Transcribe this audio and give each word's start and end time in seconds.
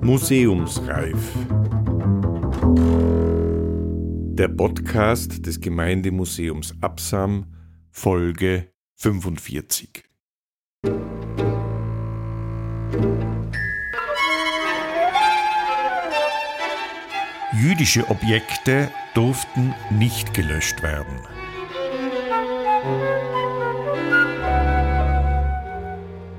Museumsreif. 0.00 1.32
Der 4.36 4.48
Podcast 4.48 5.46
des 5.46 5.60
Gemeindemuseums 5.60 6.74
Absam, 6.80 7.46
Folge 7.90 8.72
45. 8.96 10.04
Jüdische 17.52 18.08
Objekte 18.10 18.90
durften 19.14 19.74
nicht 19.90 20.34
gelöscht 20.34 20.82
werden. 20.82 21.43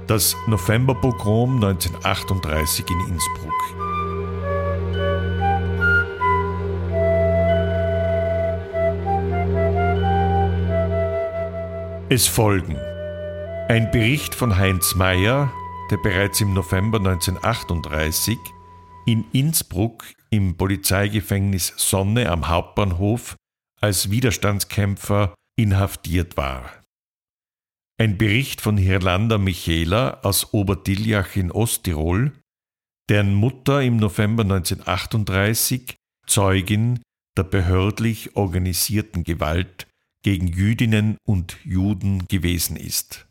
Das 0.08 0.38
Novemberpogrom 0.46 1.56
1938 1.56 2.86
in 2.88 3.00
Innsbruck. 3.08 3.54
Es 12.10 12.28
folgen 12.28 12.78
ein 13.68 13.90
Bericht 13.90 14.36
von 14.36 14.58
Heinz 14.58 14.94
Mayer, 14.94 15.52
der 15.90 15.98
bereits 15.98 16.40
im 16.40 16.54
November 16.54 17.00
1938 17.00 18.38
in 19.08 19.26
Innsbruck 19.34 20.06
im 20.30 20.56
Polizeigefängnis 20.56 21.74
Sonne 21.78 22.30
am 22.30 22.48
Hauptbahnhof 22.48 23.36
als 23.82 24.12
Widerstandskämpfer 24.12 25.34
inhaftiert 25.58 26.38
war. 26.38 26.85
Ein 27.98 28.18
Bericht 28.18 28.60
von 28.60 28.76
Hirlanda 28.76 29.38
Michela 29.38 30.20
aus 30.22 30.54
Oberdiljach 30.54 31.38
in 31.38 31.50
Osttirol, 31.50 32.34
deren 33.08 33.34
Mutter 33.34 33.82
im 33.82 33.96
November 33.96 34.44
1938 34.44 35.96
Zeugin 36.28 37.00
der 37.38 37.44
behördlich 37.44 38.36
organisierten 38.36 39.24
Gewalt 39.24 39.88
gegen 40.24 40.48
Jüdinnen 40.48 41.18
und 41.26 41.58
Juden 41.64 42.28
gewesen 42.28 42.76
ist. 42.76 43.28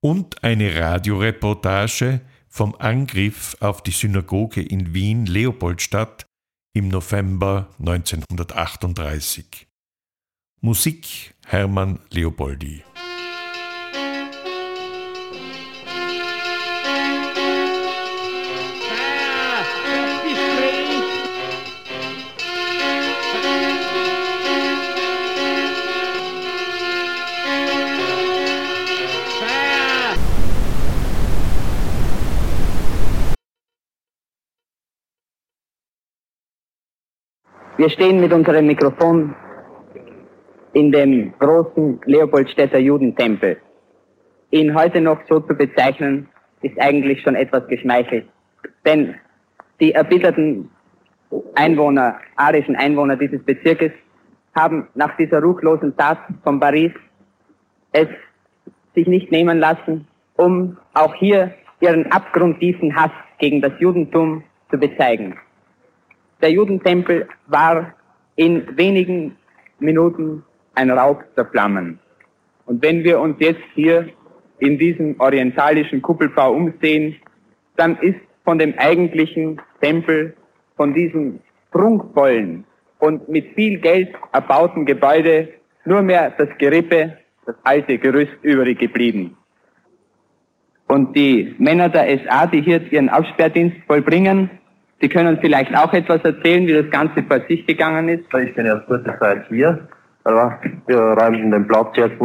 Und 0.00 0.44
eine 0.44 0.74
Radioreportage 0.74 2.20
vom 2.48 2.74
Angriff 2.78 3.56
auf 3.60 3.82
die 3.82 3.92
Synagoge 3.92 4.60
in 4.60 4.92
Wien 4.92 5.24
Leopoldstadt 5.24 6.26
im 6.74 6.88
November 6.88 7.68
1938. 7.78 9.66
Musik 10.60 11.34
Hermann 11.46 12.00
Leopoldi. 12.10 12.82
Wir 37.80 37.88
stehen 37.88 38.20
mit 38.20 38.30
unserem 38.30 38.66
Mikrofon 38.66 39.34
in 40.74 40.92
dem 40.92 41.32
großen 41.38 41.98
Leopoldstädter 42.04 42.78
Judentempel. 42.78 43.56
Ihn 44.50 44.74
heute 44.78 45.00
noch 45.00 45.18
so 45.30 45.40
zu 45.40 45.54
bezeichnen, 45.54 46.28
ist 46.60 46.78
eigentlich 46.78 47.22
schon 47.22 47.36
etwas 47.36 47.66
geschmeichelt. 47.68 48.26
Denn 48.84 49.14
die 49.80 49.92
erbitterten 49.92 50.68
Einwohner, 51.54 52.18
arischen 52.36 52.76
Einwohner 52.76 53.16
dieses 53.16 53.42
Bezirkes, 53.42 53.92
haben 54.54 54.88
nach 54.94 55.16
dieser 55.16 55.40
ruchlosen 55.42 55.96
Tat 55.96 56.18
von 56.44 56.60
Paris 56.60 56.92
es 57.92 58.08
sich 58.94 59.06
nicht 59.06 59.32
nehmen 59.32 59.58
lassen, 59.58 60.06
um 60.36 60.76
auch 60.92 61.14
hier 61.14 61.54
ihren 61.80 62.12
abgrundtiefen 62.12 62.94
Hass 62.94 63.12
gegen 63.38 63.62
das 63.62 63.72
Judentum 63.80 64.44
zu 64.70 64.76
bezeigen 64.76 65.34
der 66.42 66.50
Judentempel 66.50 67.28
war 67.46 67.94
in 68.36 68.76
wenigen 68.76 69.36
Minuten 69.78 70.44
ein 70.74 70.90
Raub 70.90 71.24
der 71.36 71.46
Flammen. 71.46 71.98
Und 72.66 72.82
wenn 72.82 73.04
wir 73.04 73.20
uns 73.20 73.36
jetzt 73.40 73.62
hier 73.74 74.08
in 74.58 74.78
diesem 74.78 75.18
orientalischen 75.18 76.02
Kuppelbau 76.02 76.52
umsehen, 76.52 77.16
dann 77.76 77.96
ist 77.98 78.20
von 78.44 78.58
dem 78.58 78.74
eigentlichen 78.78 79.60
Tempel, 79.80 80.34
von 80.76 80.94
diesem 80.94 81.40
prunkvollen 81.70 82.64
und 82.98 83.28
mit 83.28 83.54
viel 83.54 83.78
Geld 83.78 84.10
erbauten 84.32 84.84
Gebäude 84.84 85.48
nur 85.84 86.02
mehr 86.02 86.32
das 86.36 86.48
Gerippe, 86.58 87.18
das 87.46 87.56
alte 87.64 87.98
Gerüst 87.98 88.32
übrig 88.42 88.78
geblieben. 88.78 89.36
Und 90.86 91.16
die 91.16 91.54
Männer 91.58 91.88
der 91.88 92.18
SA, 92.18 92.46
die 92.46 92.62
hier 92.62 92.92
ihren 92.92 93.08
Aufsperrdienst 93.08 93.76
vollbringen, 93.86 94.50
Sie 95.00 95.08
können 95.08 95.38
vielleicht 95.40 95.74
auch 95.74 95.92
etwas 95.94 96.22
erzählen, 96.24 96.66
wie 96.66 96.74
das 96.74 96.90
Ganze 96.90 97.22
vor 97.22 97.40
sich 97.48 97.66
gegangen 97.66 98.08
ist. 98.08 98.24
Ich 98.34 98.54
bin 98.54 98.66
erst 98.66 98.86
kurze 98.86 99.16
Zeit 99.18 99.46
hier, 99.48 99.88
aber 100.24 100.58
wir 100.86 100.98
räumen 100.98 101.50
den 101.50 101.66
Platz 101.66 101.96
jetzt 101.96 102.20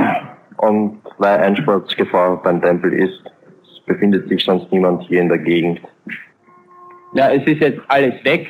und 0.58 1.00
weil 1.18 1.40
Einsturzgefahr 1.40 2.42
beim 2.44 2.62
Tempel 2.62 2.94
ist, 2.94 3.24
befindet 3.86 4.28
sich 4.28 4.44
sonst 4.44 4.70
niemand 4.72 5.04
hier 5.04 5.22
in 5.22 5.30
der 5.30 5.38
Gegend. 5.38 5.80
Ja, 7.14 7.30
es 7.32 7.46
ist 7.46 7.62
jetzt 7.62 7.80
alles 7.88 8.14
weg. 8.26 8.48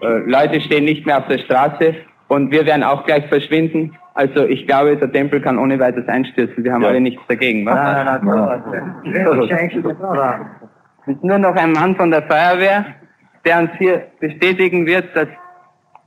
Äh, 0.00 0.18
Leute 0.26 0.60
stehen 0.60 0.84
nicht 0.84 1.06
mehr 1.06 1.18
auf 1.18 1.28
der 1.28 1.38
Straße 1.38 1.94
und 2.28 2.50
wir 2.50 2.66
werden 2.66 2.82
auch 2.82 3.04
gleich 3.06 3.26
verschwinden. 3.28 3.96
Also 4.14 4.44
ich 4.44 4.66
glaube, 4.66 4.96
der 4.96 5.12
Tempel 5.12 5.40
kann 5.40 5.58
ohne 5.58 5.78
weiteres 5.78 6.08
einstürzen. 6.08 6.64
Wir 6.64 6.72
haben 6.72 6.82
ja. 6.82 6.88
alle 6.88 7.00
nichts 7.00 7.22
dagegen. 7.28 7.64
Was? 7.66 7.74
Nein, 7.74 8.06
nein, 8.24 8.62
nein. 9.04 10.46
Es 11.06 11.14
ist 11.14 11.22
nur 11.22 11.38
noch 11.38 11.54
ein 11.54 11.72
Mann 11.72 11.94
von 11.94 12.10
der 12.10 12.22
Feuerwehr 12.22 12.86
der 13.46 13.60
uns 13.60 13.70
hier 13.78 14.08
bestätigen 14.20 14.86
wird, 14.86 15.14
dass 15.14 15.28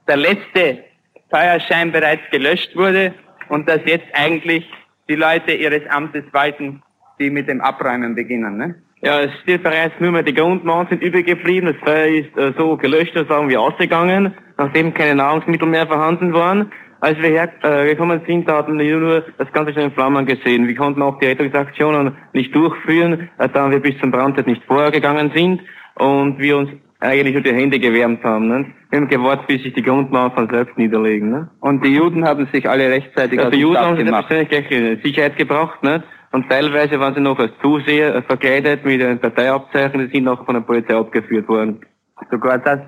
der 0.07 0.17
letzte 0.17 0.83
Feuerschein 1.31 1.91
bereits 1.91 2.22
gelöscht 2.31 2.75
wurde 2.75 3.13
und 3.47 3.67
dass 3.67 3.79
jetzt 3.85 4.07
eigentlich 4.13 4.69
die 5.07 5.16
Leute 5.16 5.53
ihres 5.53 5.89
Amtes 5.89 6.23
walten, 6.31 6.83
die 7.19 7.29
mit 7.29 7.47
dem 7.47 7.61
Abräumen 7.61 8.13
beginnen. 8.16 8.57
Ne? 8.57 8.75
Ja, 9.01 9.22
es 9.22 9.31
steht 9.44 9.63
bereits 9.63 9.94
nur 10.00 10.11
mehr 10.11 10.23
die 10.23 10.33
Grundmauern 10.33 10.88
sind 10.89 11.01
übrig 11.01 11.25
geblieben. 11.25 11.67
Das 11.67 11.77
Feuer 11.77 12.07
ist 12.07 12.38
äh, 12.38 12.53
so 12.57 12.75
gelöscht, 12.75 13.16
das 13.16 13.29
waren 13.29 13.47
wir 13.47 13.61
ausgegangen, 13.61 14.33
nachdem 14.57 14.94
keine 14.94 15.16
Nahrungsmittel 15.16 15.67
mehr 15.67 15.88
vorhanden 15.88 16.33
waren. 16.33 16.71
Als 17.01 17.17
wir 17.19 17.29
hergekommen 17.29 18.21
äh, 18.21 18.25
sind, 18.25 18.51
hatten 18.51 18.77
wir 18.77 18.97
nur 18.97 19.23
das 19.38 19.50
Ganze 19.53 19.73
schon 19.73 19.83
in 19.83 19.91
Flammen 19.91 20.25
gesehen. 20.25 20.67
Wir 20.67 20.75
konnten 20.75 21.01
auch 21.01 21.17
die 21.19 21.27
Rettungsaktionen 21.27 22.17
nicht 22.33 22.53
durchführen, 22.53 23.29
äh, 23.38 23.47
da 23.47 23.71
wir 23.71 23.79
bis 23.79 23.97
zum 24.00 24.11
Brand 24.11 24.45
nicht 24.45 24.63
vorgegangen 24.66 25.31
sind 25.33 25.61
und 25.95 26.39
wir 26.39 26.57
uns 26.57 26.71
eigentlich 26.99 27.33
nur 27.33 27.43
die 27.43 27.53
Hände 27.53 27.79
gewärmt 27.79 28.23
haben. 28.23 28.47
Ne? 28.47 28.65
Wir 28.89 28.99
haben 28.99 29.07
gewartet, 29.07 29.47
bis 29.47 29.63
sich 29.63 29.73
die 29.73 29.81
Grundmauern 29.81 30.31
von 30.33 30.49
selbst 30.49 30.77
niederlegen. 30.77 31.31
Ne? 31.31 31.49
Und 31.61 31.83
die 31.83 31.95
Juden 31.95 32.25
haben 32.25 32.47
sich 32.51 32.69
alle 32.69 32.89
rechtzeitig 32.89 33.39
ja, 33.39 33.49
Die 33.49 33.59
Juden 33.59 33.77
haben 33.77 33.97
sich 33.97 34.11
wahrscheinlich 34.11 34.49
gleich 34.49 34.69
in 34.71 35.01
Sicherheit 35.01 35.38
gebracht. 35.38 35.81
Ne? 35.81 36.03
Und 36.31 36.49
teilweise 36.49 36.99
waren 36.99 37.15
sie 37.15 37.21
noch 37.21 37.39
als 37.39 37.51
Zuseher 37.61 38.15
äh, 38.15 38.21
verkleidet 38.21 38.83
mit 38.85 39.01
einem 39.01 39.19
Parteiabzeichen, 39.19 40.07
die 40.07 40.13
sind 40.13 40.25
noch 40.25 40.45
von 40.45 40.55
der 40.55 40.61
Polizei 40.61 40.95
abgeführt 40.95 41.47
worden. 41.47 41.81
Sogar 42.29 42.57
das, 42.59 42.79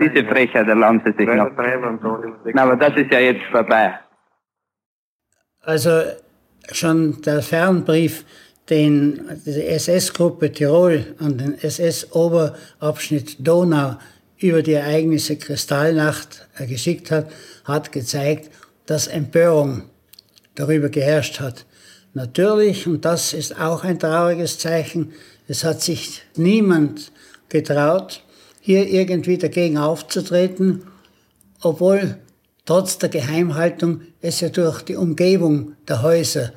diese 0.00 0.24
Frechheit 0.24 0.66
erlauben 0.66 1.02
sie 1.04 1.12
sich 1.12 1.28
noch. 1.28 1.50
Na, 2.54 2.62
aber 2.62 2.76
das 2.76 2.96
ist 2.96 3.12
ja 3.12 3.20
jetzt 3.20 3.44
vorbei. 3.52 3.98
Also 5.60 5.90
schon 6.72 7.20
der 7.20 7.42
Fernbrief 7.42 8.24
den 8.70 9.20
die 9.46 9.64
SS-Gruppe 9.64 10.52
Tirol 10.52 11.14
an 11.18 11.38
den 11.38 11.58
SS-Oberabschnitt 11.58 13.36
Donau 13.38 13.96
über 14.38 14.62
die 14.62 14.74
Ereignisse 14.74 15.36
Kristallnacht 15.36 16.46
geschickt 16.66 17.10
hat, 17.10 17.30
hat 17.64 17.92
gezeigt, 17.92 18.50
dass 18.86 19.06
Empörung 19.06 19.82
darüber 20.54 20.88
geherrscht 20.88 21.40
hat. 21.40 21.66
Natürlich, 22.14 22.86
und 22.86 23.04
das 23.04 23.32
ist 23.32 23.58
auch 23.58 23.84
ein 23.84 23.98
trauriges 23.98 24.58
Zeichen, 24.58 25.12
es 25.46 25.64
hat 25.64 25.82
sich 25.82 26.22
niemand 26.36 27.10
getraut, 27.48 28.22
hier 28.60 28.86
irgendwie 28.86 29.38
dagegen 29.38 29.78
aufzutreten, 29.78 30.82
obwohl 31.60 32.18
trotz 32.66 32.98
der 32.98 33.08
Geheimhaltung 33.08 34.02
es 34.20 34.40
ja 34.40 34.50
durch 34.50 34.82
die 34.82 34.96
Umgebung 34.96 35.74
der 35.86 36.02
Häuser 36.02 36.52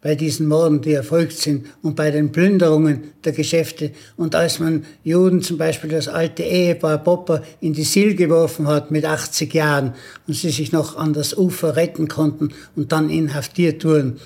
bei 0.00 0.14
diesen 0.14 0.46
Morden, 0.46 0.80
die 0.80 0.92
erfolgt 0.92 1.38
sind 1.38 1.66
und 1.82 1.96
bei 1.96 2.10
den 2.10 2.30
Plünderungen 2.30 3.12
der 3.24 3.32
Geschäfte. 3.32 3.90
Und 4.16 4.34
als 4.34 4.60
man 4.60 4.84
Juden, 5.02 5.42
zum 5.42 5.58
Beispiel 5.58 5.90
das 5.90 6.06
alte 6.06 6.44
Ehepaar 6.44 6.98
Popper, 6.98 7.42
in 7.60 7.72
die 7.72 7.82
Sil 7.82 8.14
geworfen 8.14 8.68
hat 8.68 8.90
mit 8.92 9.04
80 9.04 9.52
Jahren 9.52 9.94
und 10.28 10.34
sie 10.34 10.50
sich 10.50 10.70
noch 10.70 10.96
an 10.96 11.12
das 11.12 11.36
Ufer 11.36 11.74
retten 11.74 12.06
konnten 12.06 12.54
und 12.76 12.92
dann 12.92 13.10
inhaftiert 13.10 13.84
wurden, 13.84 14.20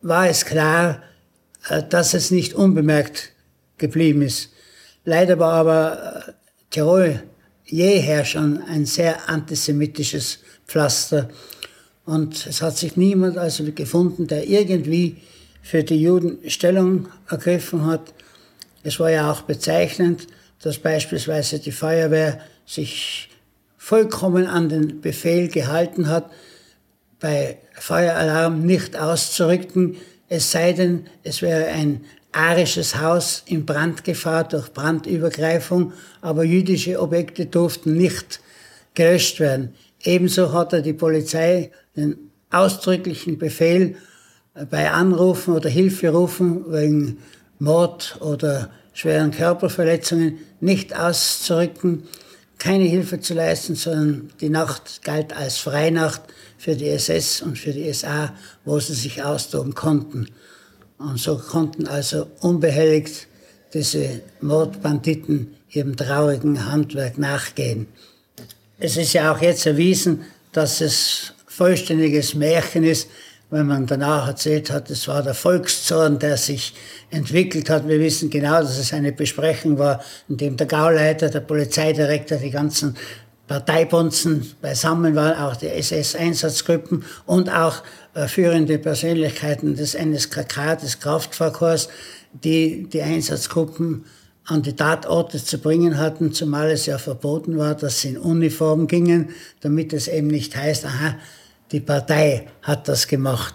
war 0.00 0.28
es 0.28 0.44
klar, 0.44 1.02
äh, 1.68 1.82
dass 1.88 2.14
es 2.14 2.30
nicht 2.30 2.54
unbemerkt 2.54 3.32
geblieben 3.76 4.22
ist. 4.22 4.50
Leider 5.04 5.38
war 5.38 5.52
aber 5.52 6.26
äh, 6.28 6.32
Tirol 6.70 7.22
jeher 7.64 8.24
schon 8.24 8.62
ein 8.62 8.86
sehr 8.86 9.28
antisemitisches 9.28 10.38
Pflaster. 10.66 11.28
Und 12.04 12.46
es 12.46 12.60
hat 12.60 12.76
sich 12.76 12.96
niemand 12.96 13.38
also 13.38 13.64
gefunden, 13.72 14.26
der 14.26 14.46
irgendwie 14.46 15.16
für 15.62 15.82
die 15.82 16.00
Juden 16.00 16.38
Stellung 16.50 17.08
ergriffen 17.28 17.86
hat. 17.86 18.12
Es 18.82 19.00
war 19.00 19.10
ja 19.10 19.30
auch 19.30 19.42
bezeichnend, 19.42 20.26
dass 20.60 20.78
beispielsweise 20.78 21.58
die 21.58 21.72
Feuerwehr 21.72 22.40
sich 22.66 23.30
vollkommen 23.78 24.46
an 24.46 24.68
den 24.68 25.00
Befehl 25.00 25.48
gehalten 25.48 26.08
hat, 26.08 26.30
bei 27.20 27.58
Feueralarm 27.72 28.64
nicht 28.64 28.96
auszurücken, 28.96 29.96
es 30.28 30.50
sei 30.50 30.72
denn, 30.72 31.06
es 31.22 31.42
wäre 31.42 31.66
ein 31.66 32.04
arisches 32.32 32.96
Haus 32.96 33.42
in 33.46 33.64
Brandgefahr 33.64 34.44
durch 34.44 34.72
Brandübergreifung, 34.72 35.92
aber 36.20 36.44
jüdische 36.44 37.00
Objekte 37.00 37.46
durften 37.46 37.96
nicht 37.96 38.40
gelöscht 38.94 39.38
werden. 39.40 39.74
Ebenso 40.04 40.52
hat 40.52 40.72
er 40.72 40.82
die 40.82 40.92
Polizei 40.92 41.70
den 41.96 42.30
ausdrücklichen 42.50 43.38
Befehl 43.38 43.96
bei 44.70 44.90
Anrufen 44.90 45.54
oder 45.54 45.68
Hilferufen 45.68 46.70
wegen 46.70 47.18
Mord 47.58 48.18
oder 48.20 48.70
schweren 48.92 49.30
Körperverletzungen 49.30 50.38
nicht 50.60 50.94
auszurücken, 50.94 52.04
keine 52.58 52.84
Hilfe 52.84 53.20
zu 53.20 53.34
leisten, 53.34 53.74
sondern 53.74 54.30
die 54.40 54.48
Nacht 54.48 55.02
galt 55.02 55.36
als 55.36 55.58
Freinacht 55.58 56.22
für 56.56 56.76
die 56.76 56.88
SS 56.88 57.42
und 57.42 57.58
für 57.58 57.72
die 57.72 57.92
SA, 57.92 58.32
wo 58.64 58.78
sie 58.78 58.94
sich 58.94 59.24
austoben 59.24 59.74
konnten. 59.74 60.28
Und 60.98 61.18
so 61.18 61.36
konnten 61.36 61.88
also 61.88 62.28
unbehelligt 62.40 63.26
diese 63.74 64.20
Mordbanditen 64.40 65.56
ihrem 65.68 65.96
traurigen 65.96 66.70
Handwerk 66.70 67.18
nachgehen. 67.18 67.88
Es 68.78 68.96
ist 68.96 69.12
ja 69.12 69.32
auch 69.32 69.40
jetzt 69.40 69.66
erwiesen, 69.66 70.24
dass 70.52 70.80
es 70.80 71.32
vollständiges 71.46 72.34
Märchen 72.34 72.84
ist, 72.84 73.08
wenn 73.50 73.66
man 73.66 73.86
danach 73.86 74.26
erzählt 74.26 74.70
hat, 74.70 74.90
es 74.90 75.06
war 75.06 75.22
der 75.22 75.34
Volkszorn, 75.34 76.18
der 76.18 76.36
sich 76.36 76.74
entwickelt 77.10 77.70
hat. 77.70 77.86
Wir 77.86 78.00
wissen 78.00 78.30
genau, 78.30 78.60
dass 78.60 78.78
es 78.78 78.92
eine 78.92 79.12
Besprechung 79.12 79.78
war, 79.78 80.02
in 80.28 80.38
dem 80.38 80.56
der 80.56 80.66
Gauleiter, 80.66 81.30
der 81.30 81.40
Polizeidirektor, 81.40 82.38
die 82.38 82.50
ganzen 82.50 82.96
Parteibunzen 83.46 84.54
beisammen 84.60 85.14
waren, 85.14 85.38
auch 85.38 85.54
die 85.54 85.68
SS-Einsatzgruppen 85.68 87.04
und 87.26 87.48
auch 87.48 87.82
äh, 88.14 88.26
führende 88.26 88.78
Persönlichkeiten 88.78 89.76
des 89.76 89.94
NSKK, 89.94 90.76
des 90.76 90.98
Kraftfahrkorps, 90.98 91.88
die 92.32 92.88
die 92.88 93.02
Einsatzgruppen 93.02 94.06
an 94.46 94.62
die 94.62 94.74
Tatorte 94.74 95.42
zu 95.42 95.58
bringen 95.58 95.98
hatten, 95.98 96.32
zumal 96.32 96.70
es 96.70 96.86
ja 96.86 96.98
verboten 96.98 97.56
war, 97.56 97.74
dass 97.74 98.00
sie 98.00 98.10
in 98.10 98.18
Uniform 98.18 98.86
gingen, 98.86 99.30
damit 99.60 99.92
es 99.92 100.08
eben 100.08 100.28
nicht 100.28 100.54
heißt, 100.56 100.84
aha, 100.84 101.16
die 101.72 101.80
Partei 101.80 102.46
hat 102.62 102.88
das 102.88 103.08
gemacht. 103.08 103.54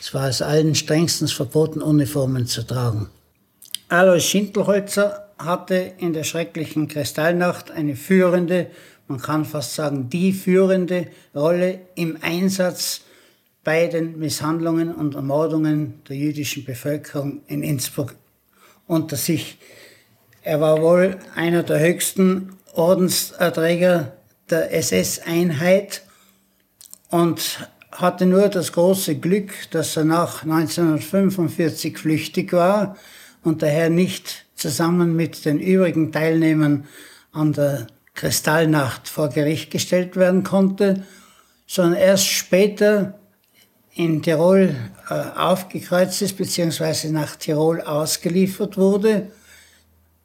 Es 0.00 0.14
war 0.14 0.28
es 0.28 0.40
allen 0.40 0.74
strengstens 0.74 1.32
verboten, 1.32 1.82
Uniformen 1.82 2.46
zu 2.46 2.62
tragen. 2.62 3.08
Alois 3.88 4.20
Schindelholzer 4.20 5.30
hatte 5.36 5.92
in 5.98 6.12
der 6.12 6.24
schrecklichen 6.24 6.86
Kristallnacht 6.86 7.70
eine 7.70 7.96
führende, 7.96 8.68
man 9.08 9.20
kann 9.20 9.44
fast 9.44 9.74
sagen 9.74 10.08
die 10.08 10.32
führende 10.32 11.08
Rolle 11.34 11.80
im 11.96 12.16
Einsatz 12.20 13.00
bei 13.64 13.88
den 13.88 14.18
Misshandlungen 14.18 14.94
und 14.94 15.16
Ermordungen 15.16 16.02
der 16.08 16.16
jüdischen 16.16 16.64
Bevölkerung 16.64 17.42
in 17.48 17.62
Innsbruck 17.62 18.14
unter 18.86 19.16
sich. 19.16 19.58
Er 20.50 20.60
war 20.60 20.82
wohl 20.82 21.16
einer 21.36 21.62
der 21.62 21.78
höchsten 21.78 22.56
Ordensträger 22.72 24.14
der 24.50 24.74
SS-Einheit 24.74 26.02
und 27.08 27.68
hatte 27.92 28.26
nur 28.26 28.48
das 28.48 28.72
große 28.72 29.14
Glück, 29.14 29.52
dass 29.70 29.96
er 29.96 30.02
nach 30.02 30.42
1945 30.42 31.96
flüchtig 31.98 32.52
war 32.52 32.96
und 33.44 33.62
daher 33.62 33.90
nicht 33.90 34.46
zusammen 34.56 35.14
mit 35.14 35.44
den 35.44 35.60
übrigen 35.60 36.10
Teilnehmern 36.10 36.88
an 37.30 37.52
der 37.52 37.86
Kristallnacht 38.14 39.08
vor 39.08 39.28
Gericht 39.28 39.70
gestellt 39.70 40.16
werden 40.16 40.42
konnte, 40.42 41.06
sondern 41.68 41.94
erst 41.94 42.26
später 42.26 43.20
in 43.94 44.20
Tirol 44.20 44.74
äh, 45.08 45.14
aufgekreuzt 45.14 46.22
ist, 46.22 46.36
beziehungsweise 46.36 47.12
nach 47.12 47.36
Tirol 47.36 47.82
ausgeliefert 47.82 48.76
wurde, 48.76 49.28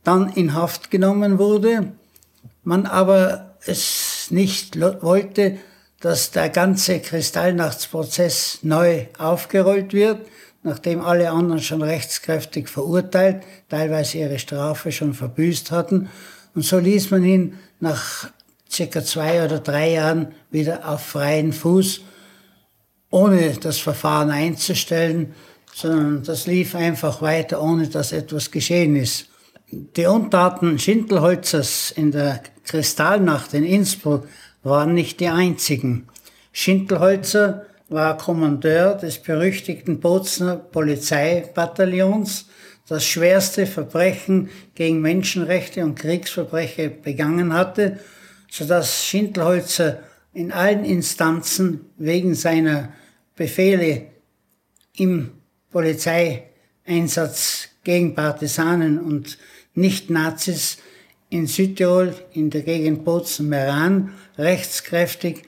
dann 0.05 0.29
in 0.29 0.53
Haft 0.53 0.91
genommen 0.91 1.37
wurde, 1.39 1.91
man 2.63 2.85
aber 2.85 3.57
es 3.65 4.27
nicht 4.29 4.79
wollte, 4.79 5.57
dass 5.99 6.31
der 6.31 6.49
ganze 6.49 6.99
Kristallnachtsprozess 6.99 8.59
neu 8.61 9.07
aufgerollt 9.17 9.93
wird, 9.93 10.25
nachdem 10.63 11.01
alle 11.01 11.31
anderen 11.31 11.61
schon 11.61 11.81
rechtskräftig 11.81 12.69
verurteilt, 12.69 13.43
teilweise 13.69 14.19
ihre 14.19 14.39
Strafe 14.39 14.91
schon 14.91 15.13
verbüßt 15.13 15.71
hatten. 15.71 16.09
Und 16.53 16.63
so 16.63 16.77
ließ 16.77 17.11
man 17.11 17.23
ihn 17.23 17.59
nach 17.79 18.29
circa 18.71 19.03
zwei 19.03 19.43
oder 19.43 19.59
drei 19.59 19.91
Jahren 19.91 20.33
wieder 20.51 20.87
auf 20.87 21.01
freien 21.01 21.53
Fuß, 21.53 22.01
ohne 23.09 23.53
das 23.53 23.79
Verfahren 23.79 24.29
einzustellen, 24.29 25.33
sondern 25.73 26.23
das 26.23 26.47
lief 26.47 26.75
einfach 26.75 27.21
weiter, 27.21 27.61
ohne 27.61 27.87
dass 27.87 28.11
etwas 28.11 28.51
geschehen 28.51 28.95
ist. 28.95 29.27
Die 29.71 30.05
Untaten 30.05 30.77
Schindelholzers 30.77 31.89
in 31.89 32.11
der 32.11 32.43
Kristallnacht 32.65 33.53
in 33.55 33.63
Innsbruck 33.63 34.27
waren 34.61 34.93
nicht 34.93 35.19
die 35.19 35.29
einzigen. 35.29 36.07
Schindelholzer 36.51 37.65
war 37.89 38.15
Kommandeur 38.17 38.93
des 38.93 39.17
berüchtigten 39.17 39.99
Bozner 39.99 40.55
Polizeibataillons, 40.55 42.45
das 42.87 43.05
schwerste 43.05 43.65
Verbrechen 43.65 44.49
gegen 44.75 45.01
Menschenrechte 45.01 45.83
und 45.83 45.95
Kriegsverbrechen 45.95 47.01
begangen 47.01 47.51
hatte, 47.51 47.99
so 48.51 48.65
dass 48.65 49.03
Schindelholzer 49.03 50.03
in 50.33 50.51
allen 50.51 50.85
Instanzen 50.85 51.81
wegen 51.97 52.35
seiner 52.35 52.89
Befehle 53.35 54.03
im 54.95 55.31
Polizeieinsatz 55.71 57.69
gegen 57.83 58.13
Partisanen 58.13 58.99
und 58.99 59.39
Nicht-Nazis 59.75 60.77
in 61.29 61.47
Südtirol 61.47 62.15
in 62.33 62.49
der 62.49 62.61
Gegend 62.61 63.03
Bozen-Meran 63.05 64.13
rechtskräftig 64.37 65.43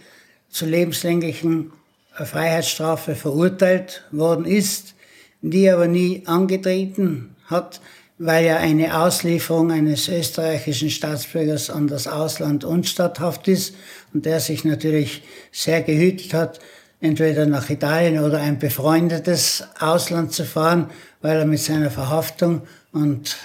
zu 0.49 0.65
lebenslänglichen 0.65 1.71
Freiheitsstrafe 2.13 3.15
verurteilt 3.15 4.03
worden 4.11 4.45
ist, 4.45 4.95
die 5.41 5.69
aber 5.69 5.87
nie 5.87 6.23
angetreten 6.25 7.35
hat, 7.45 7.79
weil 8.17 8.45
ja 8.45 8.57
eine 8.57 8.99
Auslieferung 8.99 9.71
eines 9.71 10.07
österreichischen 10.07 10.89
Staatsbürgers 10.89 11.69
an 11.69 11.87
das 11.87 12.07
Ausland 12.07 12.63
unstatthaft 12.63 13.47
ist 13.47 13.75
und 14.13 14.25
der 14.25 14.39
sich 14.39 14.65
natürlich 14.65 15.23
sehr 15.51 15.81
gehütet 15.81 16.33
hat, 16.33 16.59
entweder 16.99 17.45
nach 17.45 17.69
Italien 17.69 18.23
oder 18.23 18.39
ein 18.39 18.57
befreundetes 18.57 19.63
Ausland 19.79 20.33
zu 20.33 20.45
fahren, 20.45 20.89
weil 21.21 21.37
er 21.37 21.45
mit 21.45 21.59
seiner 21.59 21.91
Verhaftung 21.91 22.63
und, 22.97 23.37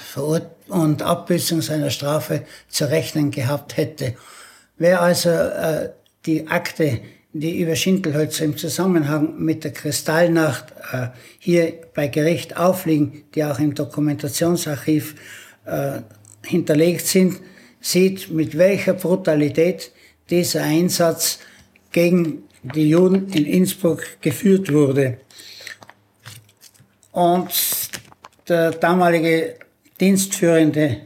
und 0.68 1.02
Abbüßung 1.02 1.62
seiner 1.62 1.90
Strafe 1.90 2.42
zu 2.68 2.90
rechnen 2.90 3.30
gehabt 3.30 3.76
hätte. 3.76 4.14
Wer 4.78 5.02
also 5.02 5.30
äh, 5.30 5.90
die 6.26 6.48
Akte, 6.48 7.00
die 7.32 7.60
über 7.60 7.76
Schinkelholzer 7.76 8.44
im 8.44 8.56
Zusammenhang 8.56 9.38
mit 9.38 9.64
der 9.64 9.72
Kristallnacht 9.72 10.72
äh, 10.92 11.08
hier 11.38 11.74
bei 11.94 12.08
Gericht 12.08 12.56
aufliegen, 12.56 13.24
die 13.34 13.44
auch 13.44 13.58
im 13.58 13.74
Dokumentationsarchiv 13.74 15.14
äh, 15.64 16.00
hinterlegt 16.44 17.06
sind, 17.06 17.40
sieht, 17.80 18.30
mit 18.30 18.56
welcher 18.58 18.94
Brutalität 18.94 19.92
dieser 20.30 20.62
Einsatz 20.62 21.38
gegen 21.90 22.44
die 22.62 22.88
Juden 22.88 23.28
in 23.32 23.44
Innsbruck 23.44 24.02
geführt 24.20 24.72
wurde. 24.72 25.18
Und 27.10 27.50
der 28.52 28.70
damalige 28.72 29.54
dienstführende 29.98 30.98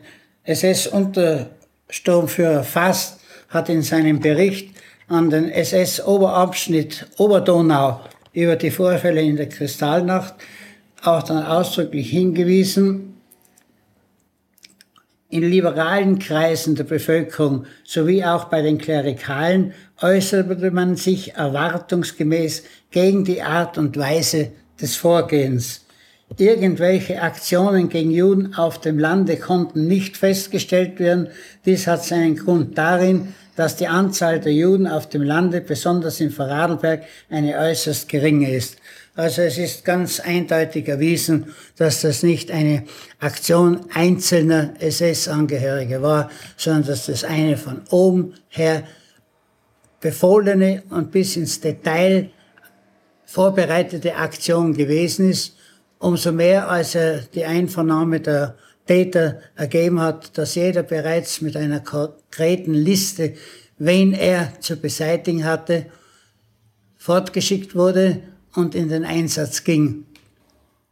SS-Untersturmführer 0.44 2.64
Fast 2.64 3.20
hat 3.48 3.68
in 3.68 3.82
seinem 3.82 4.18
Bericht 4.20 4.74
an 5.08 5.30
den 5.30 5.48
SS-Oberabschnitt 5.50 7.06
Oberdonau 7.18 8.00
über 8.32 8.56
die 8.56 8.72
Vorfälle 8.72 9.22
in 9.22 9.36
der 9.36 9.48
Kristallnacht 9.48 10.34
auch 11.04 11.22
dann 11.22 11.44
ausdrücklich 11.44 12.10
hingewiesen, 12.10 13.12
in 15.28 15.42
liberalen 15.42 16.18
Kreisen 16.18 16.74
der 16.74 16.84
Bevölkerung 16.84 17.66
sowie 17.84 18.24
auch 18.24 18.46
bei 18.46 18.62
den 18.62 18.78
Klerikalen 18.78 19.74
äußerte 20.00 20.70
man 20.70 20.96
sich 20.96 21.34
erwartungsgemäß 21.34 22.64
gegen 22.90 23.24
die 23.24 23.42
Art 23.42 23.78
und 23.78 23.96
Weise 23.96 24.52
des 24.80 24.96
Vorgehens. 24.96 25.85
Irgendwelche 26.38 27.22
Aktionen 27.22 27.88
gegen 27.88 28.10
Juden 28.10 28.54
auf 28.54 28.80
dem 28.80 28.98
Lande 28.98 29.36
konnten 29.36 29.86
nicht 29.86 30.16
festgestellt 30.16 30.98
werden. 30.98 31.28
Dies 31.64 31.86
hat 31.86 32.04
seinen 32.04 32.36
Grund 32.36 32.76
darin, 32.76 33.34
dass 33.54 33.76
die 33.76 33.86
Anzahl 33.86 34.38
der 34.38 34.52
Juden 34.52 34.86
auf 34.86 35.08
dem 35.08 35.22
Lande, 35.22 35.62
besonders 35.62 36.20
in 36.20 36.30
Vorarlberg, 36.30 37.04
eine 37.30 37.56
äußerst 37.56 38.08
geringe 38.08 38.54
ist. 38.54 38.76
Also 39.14 39.40
es 39.42 39.56
ist 39.56 39.84
ganz 39.84 40.20
eindeutig 40.20 40.88
erwiesen, 40.88 41.54
dass 41.76 42.02
das 42.02 42.22
nicht 42.22 42.50
eine 42.50 42.84
Aktion 43.18 43.86
einzelner 43.94 44.74
SS-Angehörige 44.78 46.02
war, 46.02 46.30
sondern 46.58 46.88
dass 46.88 47.06
das 47.06 47.24
eine 47.24 47.56
von 47.56 47.80
oben 47.88 48.34
her 48.48 48.84
befohlene 50.00 50.82
und 50.90 51.10
bis 51.12 51.36
ins 51.36 51.60
Detail 51.60 52.28
vorbereitete 53.24 54.16
Aktion 54.16 54.74
gewesen 54.74 55.30
ist. 55.30 55.55
Umso 55.98 56.32
mehr, 56.32 56.70
als 56.70 56.94
er 56.94 57.20
die 57.20 57.44
Einvernahme 57.44 58.20
der 58.20 58.56
Täter 58.86 59.40
ergeben 59.56 60.00
hat, 60.00 60.36
dass 60.38 60.54
jeder 60.54 60.82
bereits 60.82 61.40
mit 61.40 61.56
einer 61.56 61.80
konkreten 61.80 62.74
Liste, 62.74 63.34
wen 63.78 64.12
er 64.12 64.52
zu 64.60 64.76
beseitigen 64.76 65.44
hatte, 65.44 65.86
fortgeschickt 66.96 67.74
wurde 67.74 68.20
und 68.54 68.74
in 68.74 68.88
den 68.88 69.04
Einsatz 69.04 69.64
ging. 69.64 70.04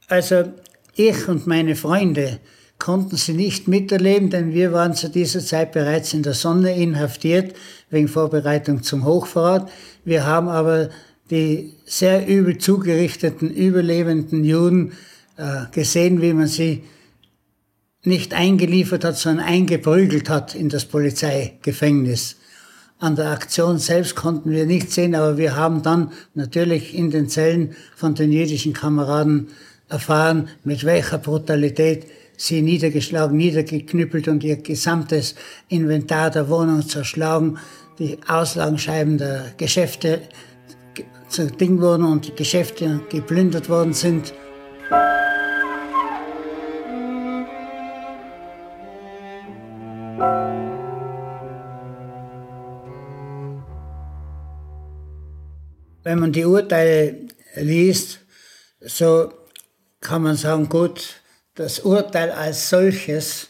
Also 0.08 0.52
ich 0.94 1.28
und 1.28 1.46
meine 1.46 1.76
Freunde 1.76 2.40
konnten 2.78 3.16
sie 3.16 3.32
nicht 3.32 3.68
miterleben, 3.68 4.30
denn 4.30 4.52
wir 4.52 4.72
waren 4.72 4.94
zu 4.94 5.08
dieser 5.08 5.40
Zeit 5.40 5.72
bereits 5.72 6.12
in 6.12 6.22
der 6.22 6.34
Sonne 6.34 6.76
inhaftiert 6.76 7.54
wegen 7.90 8.08
Vorbereitung 8.08 8.82
zum 8.82 9.04
Hochverrat. 9.04 9.70
Wir 10.04 10.26
haben 10.26 10.48
aber 10.48 10.90
die 11.34 11.72
sehr 11.84 12.26
übel 12.26 12.58
zugerichteten, 12.58 13.50
überlebenden 13.50 14.44
Juden 14.44 14.92
äh, 15.36 15.66
gesehen, 15.72 16.22
wie 16.22 16.32
man 16.32 16.46
sie 16.46 16.84
nicht 18.04 18.34
eingeliefert 18.34 19.04
hat, 19.04 19.18
sondern 19.18 19.44
eingeprügelt 19.44 20.30
hat 20.30 20.54
in 20.54 20.68
das 20.68 20.84
Polizeigefängnis. 20.84 22.36
An 23.00 23.16
der 23.16 23.30
Aktion 23.30 23.78
selbst 23.78 24.14
konnten 24.14 24.50
wir 24.50 24.64
nicht 24.64 24.92
sehen, 24.92 25.16
aber 25.16 25.36
wir 25.36 25.56
haben 25.56 25.82
dann 25.82 26.12
natürlich 26.34 26.94
in 26.94 27.10
den 27.10 27.28
Zellen 27.28 27.74
von 27.96 28.14
den 28.14 28.30
jüdischen 28.30 28.72
Kameraden 28.72 29.48
erfahren, 29.88 30.48
mit 30.62 30.84
welcher 30.84 31.18
Brutalität 31.18 32.06
sie 32.36 32.62
niedergeschlagen, 32.62 33.36
niedergeknüppelt 33.36 34.28
und 34.28 34.44
ihr 34.44 34.56
gesamtes 34.56 35.34
Inventar 35.68 36.30
der 36.30 36.48
Wohnung 36.48 36.86
zerschlagen, 36.86 37.58
die 37.98 38.18
Auslagenscheiben 38.28 39.18
der 39.18 39.52
Geschäfte 39.56 40.20
zu 41.34 41.48
Ding 41.48 41.80
wurden 41.80 42.04
und 42.04 42.28
die 42.28 42.34
Geschäfte 42.34 43.00
geplündert 43.08 43.68
worden 43.68 43.92
sind. 43.92 44.32
Wenn 56.04 56.20
man 56.20 56.32
die 56.32 56.44
Urteile 56.44 57.26
liest, 57.56 58.20
so 58.80 59.32
kann 60.00 60.22
man 60.22 60.36
sagen, 60.36 60.68
gut, 60.68 61.20
das 61.56 61.80
Urteil 61.80 62.30
als 62.30 62.68
solches 62.70 63.48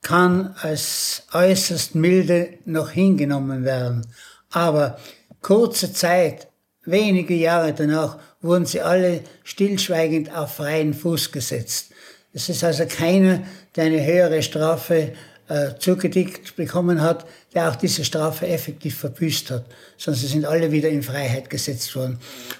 kann 0.00 0.56
als 0.60 1.28
äußerst 1.32 1.94
milde 1.94 2.58
noch 2.64 2.90
hingenommen 2.90 3.62
werden. 3.64 4.04
Aber 4.50 4.98
kurze 5.42 5.92
Zeit, 5.92 6.48
wenige 6.84 7.34
Jahre 7.34 7.72
danach, 7.72 8.18
wurden 8.40 8.66
sie 8.66 8.80
alle 8.80 9.20
stillschweigend 9.44 10.34
auf 10.34 10.56
freien 10.56 10.94
Fuß 10.94 11.32
gesetzt. 11.32 11.90
Es 12.32 12.48
ist 12.48 12.64
also 12.64 12.86
keiner, 12.86 13.42
der 13.76 13.84
eine 13.84 14.04
höhere 14.04 14.42
Strafe 14.42 15.12
äh, 15.48 15.78
zugedickt 15.78 16.56
bekommen 16.56 17.02
hat, 17.02 17.26
der 17.54 17.68
auch 17.68 17.76
diese 17.76 18.04
Strafe 18.04 18.46
effektiv 18.46 18.98
verbüßt 18.98 19.50
hat, 19.50 19.66
sondern 19.98 20.20
sie 20.20 20.28
sind 20.28 20.44
alle 20.44 20.72
wieder 20.72 20.88
in 20.88 21.02
Freiheit 21.02 21.50
gesetzt 21.50 21.94
worden. 21.94 22.18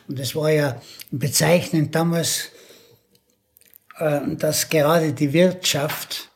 Und 0.08 0.18
es 0.20 0.36
war 0.36 0.50
ja 0.50 0.80
bezeichnend 1.10 1.94
damals, 1.94 2.50
äh, 3.98 4.20
dass 4.36 4.68
gerade 4.68 5.12
die 5.14 5.32
Wirtschaft 5.32 6.28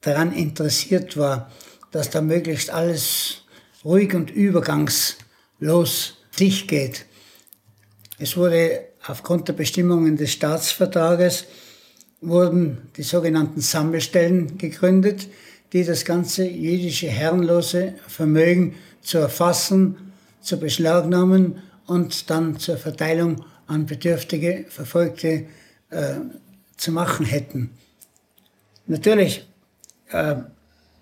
daran 0.00 0.32
interessiert 0.32 1.16
war, 1.16 1.50
dass 1.90 2.10
da 2.10 2.20
möglichst 2.20 2.70
alles 2.70 3.42
ruhig 3.84 4.14
und 4.14 4.30
übergangslos 4.30 6.18
sich 6.30 6.68
geht. 6.68 7.06
Es 8.18 8.36
wurde 8.36 8.86
aufgrund 9.06 9.46
der 9.48 9.52
Bestimmungen 9.52 10.16
des 10.16 10.32
Staatsvertrages 10.32 11.46
wurden 12.20 12.88
die 12.96 13.04
sogenannten 13.04 13.60
Sammelstellen 13.60 14.58
gegründet, 14.58 15.28
die 15.72 15.84
das 15.84 16.04
ganze 16.04 16.44
jüdische 16.44 17.08
herrenlose 17.08 17.94
Vermögen 18.08 18.74
zu 19.02 19.18
erfassen, 19.18 20.12
zu 20.40 20.58
beschlagnahmen 20.58 21.62
und 21.86 22.28
dann 22.28 22.58
zur 22.58 22.76
Verteilung 22.76 23.44
an 23.68 23.86
bedürftige, 23.86 24.64
Verfolgte 24.68 25.46
äh, 25.90 26.14
zu 26.76 26.90
machen 26.90 27.24
hätten. 27.24 27.70
Natürlich, 28.86 29.46
äh, 30.10 30.36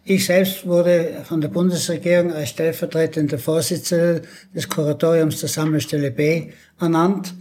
ich 0.08 0.24
selbst 0.24 0.64
wurde 0.64 1.24
von 1.24 1.40
der 1.40 1.48
Bundesregierung 1.48 2.32
als 2.32 2.50
stellvertretender 2.50 3.38
Vorsitzender 3.38 4.22
des 4.54 4.68
Kuratoriums 4.68 5.40
der 5.40 5.48
Sammelstelle 5.48 6.12
B 6.12 6.52
ernannt. 6.78 7.34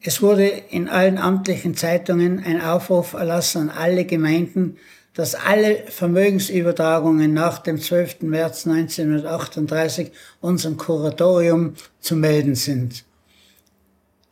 Es 0.00 0.22
wurde 0.22 0.46
in 0.46 0.88
allen 0.88 1.18
amtlichen 1.18 1.74
Zeitungen 1.74 2.38
ein 2.44 2.60
Aufruf 2.60 3.14
erlassen 3.14 3.68
an 3.68 3.70
alle 3.70 4.04
Gemeinden, 4.04 4.76
dass 5.12 5.34
alle 5.34 5.86
Vermögensübertragungen 5.88 7.34
nach 7.34 7.58
dem 7.58 7.80
12. 7.80 8.22
März 8.22 8.68
1938 8.68 10.12
unserem 10.40 10.76
Kuratorium 10.76 11.74
zu 11.98 12.14
melden 12.14 12.54
sind. 12.54 13.04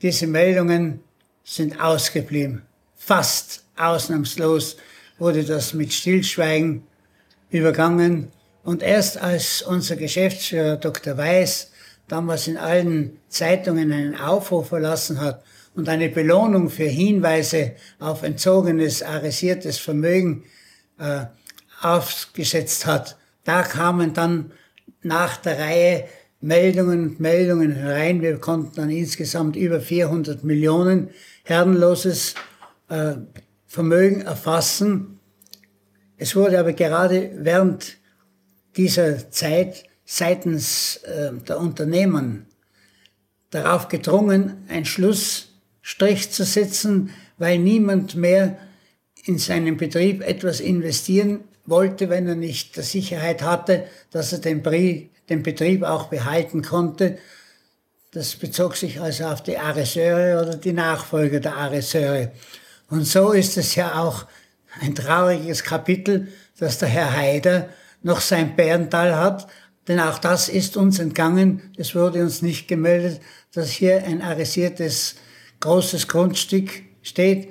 Diese 0.02 0.28
Meldungen 0.28 1.00
sind 1.42 1.80
ausgeblieben. 1.80 2.62
Fast 2.94 3.64
ausnahmslos 3.76 4.76
wurde 5.18 5.42
das 5.42 5.74
mit 5.74 5.92
Stillschweigen 5.92 6.84
übergangen. 7.50 8.30
Und 8.64 8.82
erst 8.82 9.18
als 9.18 9.62
unser 9.62 9.96
Geschäftsführer 9.96 10.76
Dr. 10.76 11.16
Weiß 11.16 11.70
damals 12.08 12.48
in 12.48 12.56
allen 12.56 13.18
Zeitungen 13.28 13.92
einen 13.92 14.16
Aufruf 14.16 14.68
verlassen 14.68 15.20
hat 15.20 15.42
und 15.74 15.88
eine 15.88 16.08
Belohnung 16.08 16.70
für 16.70 16.84
Hinweise 16.84 17.72
auf 17.98 18.22
entzogenes, 18.22 19.02
arresiertes 19.02 19.78
Vermögen 19.78 20.44
äh, 20.98 21.26
aufgesetzt 21.80 22.86
hat. 22.86 23.16
Da 23.44 23.62
kamen 23.62 24.12
dann 24.12 24.52
nach 25.02 25.36
der 25.36 25.58
Reihe 25.58 26.04
Meldungen 26.40 27.10
und 27.10 27.20
Meldungen 27.20 27.72
herein. 27.72 28.22
Wir 28.22 28.38
konnten 28.38 28.76
dann 28.76 28.90
insgesamt 28.90 29.56
über 29.56 29.80
400 29.80 30.44
Millionen 30.44 31.10
herrenloses 31.44 32.34
äh, 32.88 33.14
Vermögen 33.66 34.22
erfassen. 34.22 35.17
Es 36.18 36.34
wurde 36.34 36.58
aber 36.58 36.72
gerade 36.72 37.30
während 37.36 37.96
dieser 38.76 39.30
Zeit 39.30 39.84
seitens 40.04 40.96
äh, 41.04 41.32
der 41.46 41.58
Unternehmen 41.58 42.46
darauf 43.50 43.88
gedrungen, 43.88 44.64
einen 44.68 44.84
Schlussstrich 44.84 46.30
zu 46.30 46.44
setzen, 46.44 47.10
weil 47.38 47.58
niemand 47.58 48.16
mehr 48.16 48.58
in 49.24 49.38
seinen 49.38 49.76
Betrieb 49.76 50.26
etwas 50.26 50.60
investieren 50.60 51.44
wollte, 51.66 52.08
wenn 52.08 52.26
er 52.26 52.34
nicht 52.34 52.76
die 52.76 52.82
Sicherheit 52.82 53.42
hatte, 53.42 53.84
dass 54.10 54.32
er 54.32 54.38
den, 54.38 54.62
den 55.28 55.42
Betrieb 55.42 55.82
auch 55.82 56.08
behalten 56.08 56.62
konnte. 56.62 57.18
Das 58.12 58.34
bezog 58.34 58.76
sich 58.76 59.00
also 59.00 59.26
auf 59.26 59.42
die 59.42 59.58
Areseure 59.58 60.42
oder 60.42 60.56
die 60.56 60.72
Nachfolger 60.72 61.40
der 61.40 61.56
Areseure. 61.56 62.32
Und 62.90 63.06
so 63.06 63.32
ist 63.32 63.58
es 63.58 63.74
ja 63.74 64.02
auch 64.02 64.26
ein 64.80 64.94
trauriges 64.94 65.64
Kapitel, 65.64 66.28
dass 66.58 66.78
der 66.78 66.88
Herr 66.88 67.16
Haider 67.16 67.68
noch 68.02 68.20
sein 68.20 68.56
Bärental 68.56 69.16
hat, 69.16 69.48
denn 69.86 70.00
auch 70.00 70.18
das 70.18 70.48
ist 70.48 70.76
uns 70.76 70.98
entgangen. 70.98 71.72
Es 71.76 71.94
wurde 71.94 72.22
uns 72.22 72.42
nicht 72.42 72.68
gemeldet, 72.68 73.20
dass 73.52 73.70
hier 73.70 74.04
ein 74.04 74.22
arisiertes 74.22 75.16
großes 75.60 76.08
Grundstück 76.08 76.82
steht 77.02 77.48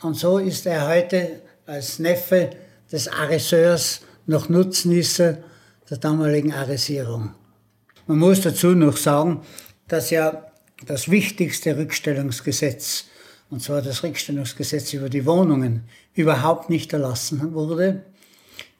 und 0.00 0.14
so 0.14 0.38
ist 0.38 0.66
er 0.66 0.86
heute 0.86 1.42
als 1.66 1.98
Neffe 1.98 2.50
des 2.90 3.08
Ariseurs 3.08 4.02
noch 4.26 4.48
Nutznießer 4.48 5.38
der 5.90 5.98
damaligen 5.98 6.52
Arisierung. 6.52 7.34
Man 8.06 8.18
muss 8.18 8.40
dazu 8.40 8.68
noch 8.68 8.96
sagen, 8.96 9.42
dass 9.88 10.10
ja 10.10 10.46
das 10.86 11.10
wichtigste 11.10 11.76
Rückstellungsgesetz, 11.76 13.06
und 13.50 13.62
zwar 13.62 13.82
das 13.82 14.02
Rückstellungsgesetz 14.02 14.92
über 14.92 15.08
die 15.08 15.26
Wohnungen, 15.26 15.84
überhaupt 16.14 16.70
nicht 16.70 16.92
erlassen 16.92 17.54
wurde. 17.54 18.04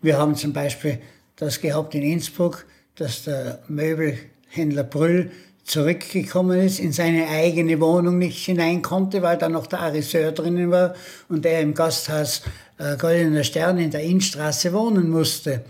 Wir 0.00 0.18
haben 0.18 0.34
zum 0.34 0.52
Beispiel 0.52 1.00
das 1.36 1.60
gehabt 1.60 1.94
in 1.94 2.02
Innsbruck, 2.02 2.66
dass 2.96 3.24
der 3.24 3.62
Möbelhändler 3.68 4.84
Brüll 4.84 5.30
zurückgekommen 5.64 6.60
ist, 6.60 6.80
in 6.80 6.92
seine 6.92 7.28
eigene 7.28 7.80
Wohnung 7.80 8.18
nicht 8.18 8.44
hinein 8.44 8.82
konnte, 8.82 9.22
weil 9.22 9.36
da 9.36 9.48
noch 9.48 9.66
der 9.66 9.80
Ariseur 9.80 10.32
drinnen 10.32 10.70
war 10.70 10.94
und 11.28 11.44
er 11.44 11.60
im 11.60 11.74
Gasthaus 11.74 12.42
äh, 12.78 12.96
Goldener 12.96 13.44
Stern 13.44 13.78
in 13.78 13.90
der 13.90 14.02
Innstraße 14.02 14.72
wohnen 14.72 15.10
musste. 15.10 15.64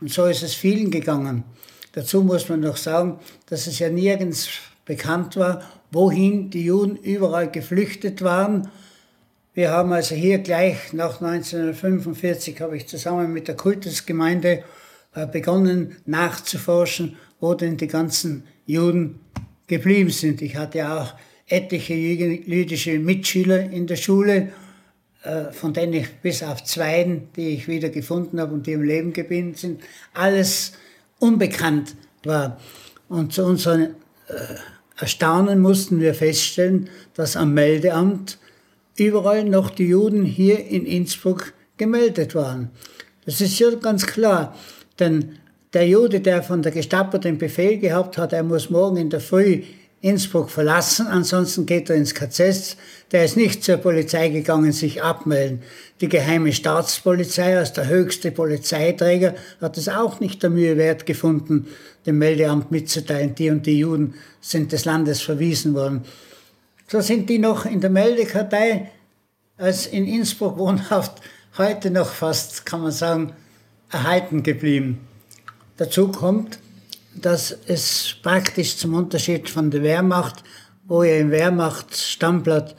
Und 0.00 0.12
so 0.12 0.26
ist 0.26 0.42
es 0.42 0.54
vielen 0.54 0.90
gegangen. 0.90 1.44
Dazu 1.92 2.22
muss 2.22 2.48
man 2.48 2.60
noch 2.60 2.76
sagen, 2.76 3.18
dass 3.46 3.66
es 3.66 3.78
ja 3.78 3.88
nirgends 3.88 4.48
bekannt 4.84 5.36
war, 5.36 5.62
wohin 5.94 6.50
die 6.50 6.64
Juden 6.64 6.96
überall 6.96 7.50
geflüchtet 7.50 8.22
waren. 8.22 8.68
Wir 9.54 9.70
haben 9.70 9.92
also 9.92 10.14
hier 10.14 10.38
gleich 10.38 10.92
nach 10.92 11.20
1945 11.20 12.60
habe 12.60 12.76
ich 12.76 12.88
zusammen 12.88 13.32
mit 13.32 13.46
der 13.46 13.56
Kultusgemeinde 13.56 14.64
äh, 15.14 15.26
begonnen 15.26 15.96
nachzuforschen, 16.06 17.16
wo 17.38 17.54
denn 17.54 17.76
die 17.76 17.86
ganzen 17.86 18.44
Juden 18.66 19.20
geblieben 19.68 20.10
sind. 20.10 20.42
Ich 20.42 20.56
hatte 20.56 20.90
auch 20.90 21.14
etliche 21.46 21.94
jüdische 21.94 22.98
Mitschüler 22.98 23.70
in 23.70 23.86
der 23.86 23.96
Schule, 23.96 24.48
äh, 25.22 25.52
von 25.52 25.72
denen 25.72 25.92
ich 25.92 26.08
bis 26.20 26.42
auf 26.42 26.64
zwei, 26.64 27.22
die 27.36 27.50
ich 27.50 27.68
wieder 27.68 27.90
gefunden 27.90 28.40
habe 28.40 28.54
und 28.54 28.66
die 28.66 28.72
im 28.72 28.82
Leben 28.82 29.12
geblieben 29.12 29.54
sind, 29.54 29.82
alles 30.14 30.72
unbekannt 31.20 31.94
war. 32.24 32.60
Und 33.08 33.32
zu 33.32 33.44
unserem 33.44 33.82
äh, 34.28 34.34
Erstaunen 34.96 35.60
mussten 35.60 36.00
wir 36.00 36.14
feststellen, 36.14 36.88
dass 37.14 37.36
am 37.36 37.54
Meldeamt 37.54 38.38
überall 38.96 39.44
noch 39.44 39.70
die 39.70 39.88
Juden 39.88 40.24
hier 40.24 40.66
in 40.66 40.86
Innsbruck 40.86 41.52
gemeldet 41.76 42.34
waren. 42.34 42.70
Das 43.24 43.40
ist 43.40 43.58
ja 43.58 43.70
ganz 43.70 44.06
klar, 44.06 44.54
denn 44.98 45.38
der 45.72 45.88
Jude, 45.88 46.20
der 46.20 46.42
von 46.42 46.62
der 46.62 46.70
Gestapo 46.70 47.18
den 47.18 47.38
Befehl 47.38 47.78
gehabt 47.78 48.16
hat, 48.18 48.32
er 48.32 48.44
muss 48.44 48.70
morgen 48.70 48.96
in 48.96 49.10
der 49.10 49.20
Früh 49.20 49.62
Innsbruck 50.00 50.50
verlassen, 50.50 51.06
ansonsten 51.06 51.64
geht 51.64 51.88
er 51.88 51.96
ins 51.96 52.14
KZ, 52.14 52.76
der 53.10 53.24
ist 53.24 53.38
nicht 53.38 53.64
zur 53.64 53.78
Polizei 53.78 54.28
gegangen, 54.28 54.70
sich 54.70 55.02
abmelden. 55.02 55.62
Die 56.02 56.10
geheime 56.10 56.52
Staatspolizei 56.52 57.56
als 57.56 57.72
der 57.72 57.88
höchste 57.88 58.30
Polizeiträger 58.30 59.34
hat 59.62 59.78
es 59.78 59.88
auch 59.88 60.20
nicht 60.20 60.42
der 60.42 60.50
Mühe 60.50 60.76
wert 60.76 61.06
gefunden, 61.06 61.68
dem 62.06 62.18
Meldeamt 62.18 62.70
mitzuteilen, 62.70 63.34
die 63.34 63.50
und 63.50 63.66
die 63.66 63.78
Juden 63.78 64.14
sind 64.40 64.72
des 64.72 64.84
Landes 64.84 65.22
verwiesen 65.22 65.74
worden. 65.74 66.04
So 66.88 67.00
sind 67.00 67.30
die 67.30 67.38
noch 67.38 67.64
in 67.64 67.80
der 67.80 67.90
Meldekartei 67.90 68.90
als 69.56 69.86
in 69.86 70.06
Innsbruck 70.06 70.58
wohnhaft 70.58 71.22
heute 71.56 71.90
noch 71.90 72.08
fast, 72.08 72.66
kann 72.66 72.82
man 72.82 72.90
sagen, 72.90 73.32
erhalten 73.90 74.42
geblieben. 74.42 75.06
Dazu 75.76 76.08
kommt, 76.08 76.58
dass 77.14 77.56
es 77.66 78.16
praktisch 78.22 78.76
zum 78.76 78.94
Unterschied 78.94 79.48
von 79.48 79.70
der 79.70 79.82
Wehrmacht, 79.82 80.42
wo 80.84 81.04
ja 81.04 81.16
im 81.16 81.30
Wehrmacht-Stammblatt 81.30 82.74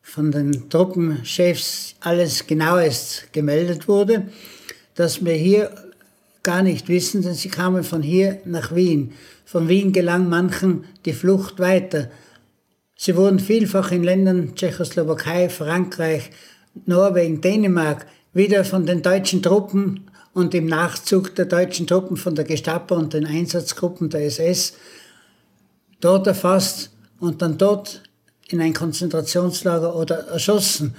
von 0.00 0.30
den 0.30 0.70
Truppenchefs 0.70 1.96
alles 2.00 2.46
genauest 2.46 3.32
gemeldet 3.32 3.88
wurde, 3.88 4.28
dass 4.94 5.24
wir 5.24 5.34
hier 5.34 5.89
gar 6.50 6.62
nicht 6.64 6.88
wissen, 6.88 7.22
denn 7.22 7.34
sie 7.34 7.48
kamen 7.48 7.84
von 7.84 8.02
hier 8.02 8.40
nach 8.44 8.74
Wien. 8.74 9.12
Von 9.44 9.68
Wien 9.68 9.92
gelang 9.92 10.28
manchen 10.28 10.84
die 11.04 11.12
Flucht 11.12 11.60
weiter. 11.60 12.10
Sie 12.96 13.14
wurden 13.14 13.38
vielfach 13.38 13.92
in 13.92 14.02
Ländern 14.02 14.56
Tschechoslowakei, 14.56 15.48
Frankreich, 15.48 16.30
Norwegen, 16.86 17.40
Dänemark 17.40 18.04
wieder 18.32 18.64
von 18.64 18.84
den 18.84 19.00
deutschen 19.00 19.44
Truppen 19.44 20.10
und 20.34 20.52
im 20.52 20.66
Nachzug 20.66 21.36
der 21.36 21.44
deutschen 21.44 21.86
Truppen 21.86 22.16
von 22.16 22.34
der 22.34 22.44
Gestapo 22.44 22.96
und 22.96 23.12
den 23.12 23.26
Einsatzgruppen 23.26 24.10
der 24.10 24.24
SS 24.24 24.72
dort 26.00 26.26
erfasst 26.26 26.90
und 27.20 27.42
dann 27.42 27.58
dort 27.58 28.02
in 28.48 28.60
ein 28.60 28.74
Konzentrationslager 28.74 29.94
oder 29.94 30.26
erschossen, 30.26 30.96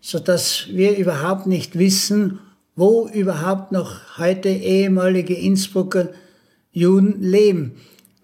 so 0.00 0.20
dass 0.20 0.68
wir 0.68 0.96
überhaupt 0.96 1.48
nicht 1.48 1.76
wissen, 1.76 2.38
wo 2.76 3.08
überhaupt 3.08 3.72
noch 3.72 4.18
heute 4.18 4.48
ehemalige 4.48 5.34
Innsbrucker 5.34 6.10
Juden 6.72 7.22
leben. 7.22 7.72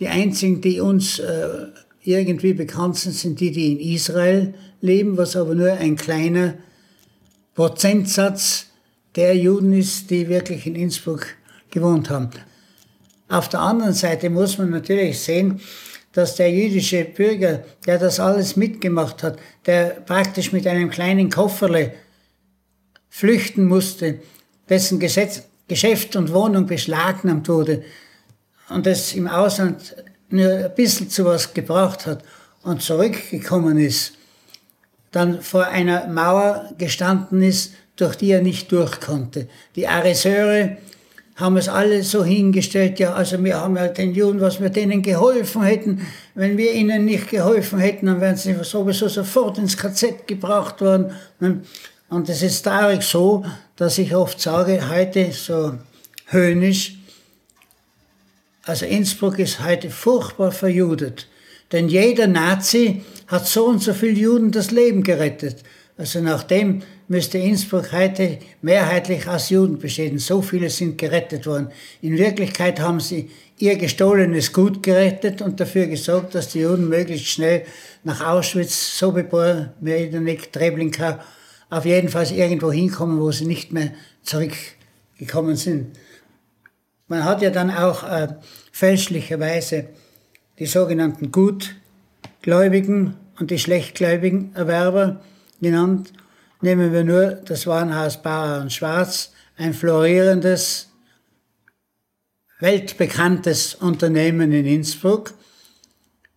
Die 0.00 0.08
einzigen, 0.08 0.60
die 0.60 0.80
uns 0.80 1.18
äh, 1.20 1.66
irgendwie 2.02 2.52
bekannt 2.52 2.96
sind, 2.96 3.14
sind 3.14 3.40
die, 3.40 3.52
die 3.52 3.72
in 3.72 3.94
Israel 3.94 4.54
leben, 4.80 5.16
was 5.16 5.36
aber 5.36 5.54
nur 5.54 5.72
ein 5.72 5.96
kleiner 5.96 6.54
Prozentsatz 7.54 8.66
der 9.14 9.36
Juden 9.36 9.72
ist, 9.72 10.10
die 10.10 10.28
wirklich 10.28 10.66
in 10.66 10.74
Innsbruck 10.74 11.26
gewohnt 11.70 12.10
haben. 12.10 12.30
Auf 13.28 13.48
der 13.48 13.60
anderen 13.60 13.94
Seite 13.94 14.30
muss 14.30 14.58
man 14.58 14.70
natürlich 14.70 15.20
sehen, 15.20 15.60
dass 16.12 16.34
der 16.34 16.50
jüdische 16.50 17.04
Bürger, 17.04 17.62
der 17.86 17.98
das 17.98 18.18
alles 18.18 18.56
mitgemacht 18.56 19.22
hat, 19.22 19.38
der 19.66 19.90
praktisch 19.90 20.52
mit 20.52 20.66
einem 20.66 20.90
kleinen 20.90 21.30
Kofferle 21.30 21.92
flüchten 23.08 23.66
musste, 23.66 24.18
dessen 24.70 24.98
Gesetz, 24.98 25.42
Geschäft 25.68 26.16
und 26.16 26.32
Wohnung 26.32 26.66
beschlagnahmt 26.66 27.48
wurde 27.48 27.82
und 28.70 28.86
es 28.86 29.12
im 29.14 29.28
Ausland 29.28 29.94
nur 30.30 30.52
ein 30.52 30.74
bisschen 30.74 31.10
zu 31.10 31.24
was 31.24 31.52
gebracht 31.52 32.06
hat 32.06 32.24
und 32.62 32.82
zurückgekommen 32.82 33.78
ist, 33.78 34.14
dann 35.10 35.42
vor 35.42 35.66
einer 35.66 36.06
Mauer 36.06 36.72
gestanden 36.78 37.42
ist, 37.42 37.74
durch 37.96 38.16
die 38.16 38.30
er 38.30 38.42
nicht 38.42 38.72
durch 38.72 39.00
konnte. 39.00 39.48
Die 39.76 39.86
Ariseure 39.86 40.78
haben 41.36 41.56
es 41.56 41.68
alle 41.68 42.02
so 42.02 42.24
hingestellt, 42.24 42.98
ja, 42.98 43.14
also 43.14 43.42
wir 43.42 43.60
haben 43.60 43.76
ja 43.76 43.88
den 43.88 44.14
Juden, 44.14 44.40
was 44.40 44.60
wir 44.60 44.68
denen 44.68 45.02
geholfen 45.02 45.62
hätten. 45.62 46.06
Wenn 46.34 46.56
wir 46.56 46.72
ihnen 46.72 47.06
nicht 47.06 47.30
geholfen 47.30 47.78
hätten, 47.78 48.06
dann 48.06 48.20
wären 48.20 48.36
sie 48.36 48.54
sowieso 48.62 49.08
sofort 49.08 49.58
ins 49.58 49.76
KZ 49.76 50.26
gebracht 50.26 50.80
worden. 50.80 51.12
Und 52.10 52.28
es 52.28 52.42
ist 52.42 52.62
traurig 52.62 53.02
so, 53.02 53.44
dass 53.76 53.96
ich 53.96 54.14
oft 54.14 54.40
sage, 54.40 54.90
heute 54.90 55.30
so 55.32 55.78
höhnisch, 56.26 56.96
also 58.64 58.84
Innsbruck 58.84 59.38
ist 59.38 59.64
heute 59.64 59.90
furchtbar 59.90 60.52
verjudet. 60.52 61.28
Denn 61.72 61.88
jeder 61.88 62.26
Nazi 62.26 63.04
hat 63.28 63.46
so 63.46 63.66
und 63.66 63.80
so 63.82 63.94
viele 63.94 64.18
Juden 64.18 64.50
das 64.50 64.72
Leben 64.72 65.02
gerettet. 65.02 65.62
Also 65.96 66.20
nachdem 66.20 66.82
müsste 67.06 67.38
Innsbruck 67.38 67.92
heute 67.92 68.38
mehrheitlich 68.60 69.28
aus 69.28 69.50
Juden 69.50 69.78
bestehen. 69.78 70.18
So 70.18 70.42
viele 70.42 70.68
sind 70.68 70.98
gerettet 70.98 71.46
worden. 71.46 71.70
In 72.02 72.18
Wirklichkeit 72.18 72.80
haben 72.80 73.00
sie 73.00 73.30
ihr 73.58 73.76
gestohlenes 73.76 74.52
Gut 74.52 74.82
gerettet 74.82 75.42
und 75.42 75.60
dafür 75.60 75.86
gesorgt, 75.86 76.34
dass 76.34 76.48
die 76.48 76.60
Juden 76.60 76.88
möglichst 76.88 77.26
schnell 77.26 77.64
nach 78.02 78.24
Auschwitz, 78.24 78.98
Sobibor, 78.98 79.74
Mejdanek, 79.80 80.52
Treblinka, 80.52 81.20
auf 81.70 81.84
jeden 81.84 82.08
Fall 82.08 82.30
irgendwo 82.30 82.72
hinkommen, 82.72 83.20
wo 83.20 83.30
sie 83.30 83.46
nicht 83.46 83.72
mehr 83.72 83.92
zurückgekommen 84.22 85.56
sind. 85.56 85.96
Man 87.06 87.24
hat 87.24 87.42
ja 87.42 87.50
dann 87.50 87.70
auch 87.70 88.02
äh, 88.02 88.28
fälschlicherweise 88.72 89.88
die 90.58 90.66
sogenannten 90.66 91.32
Gutgläubigen 91.32 93.16
und 93.38 93.50
die 93.50 93.58
schlechtgläubigen 93.58 94.54
Erwerber 94.54 95.20
genannt. 95.60 96.12
Nehmen 96.60 96.92
wir 96.92 97.04
nur 97.04 97.32
das 97.32 97.66
Warenhaus 97.66 98.22
Bauer 98.22 98.60
und 98.60 98.72
Schwarz, 98.72 99.32
ein 99.56 99.72
florierendes, 99.72 100.90
weltbekanntes 102.58 103.74
Unternehmen 103.76 104.52
in 104.52 104.66
Innsbruck, 104.66 105.32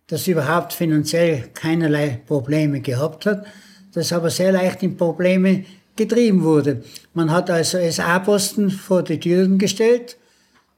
das 0.06 0.26
überhaupt 0.26 0.72
finanziell 0.72 1.50
keinerlei 1.54 2.20
Probleme 2.26 2.80
gehabt 2.80 3.26
hat, 3.26 3.46
das 3.94 4.12
aber 4.12 4.30
sehr 4.30 4.52
leicht 4.52 4.82
in 4.82 4.96
Probleme 4.96 5.64
getrieben 5.96 6.42
wurde. 6.42 6.82
Man 7.14 7.30
hat 7.30 7.50
also 7.50 7.78
SA-Posten 7.78 8.70
vor 8.70 9.02
die 9.02 9.20
Türen 9.20 9.58
gestellt, 9.58 10.16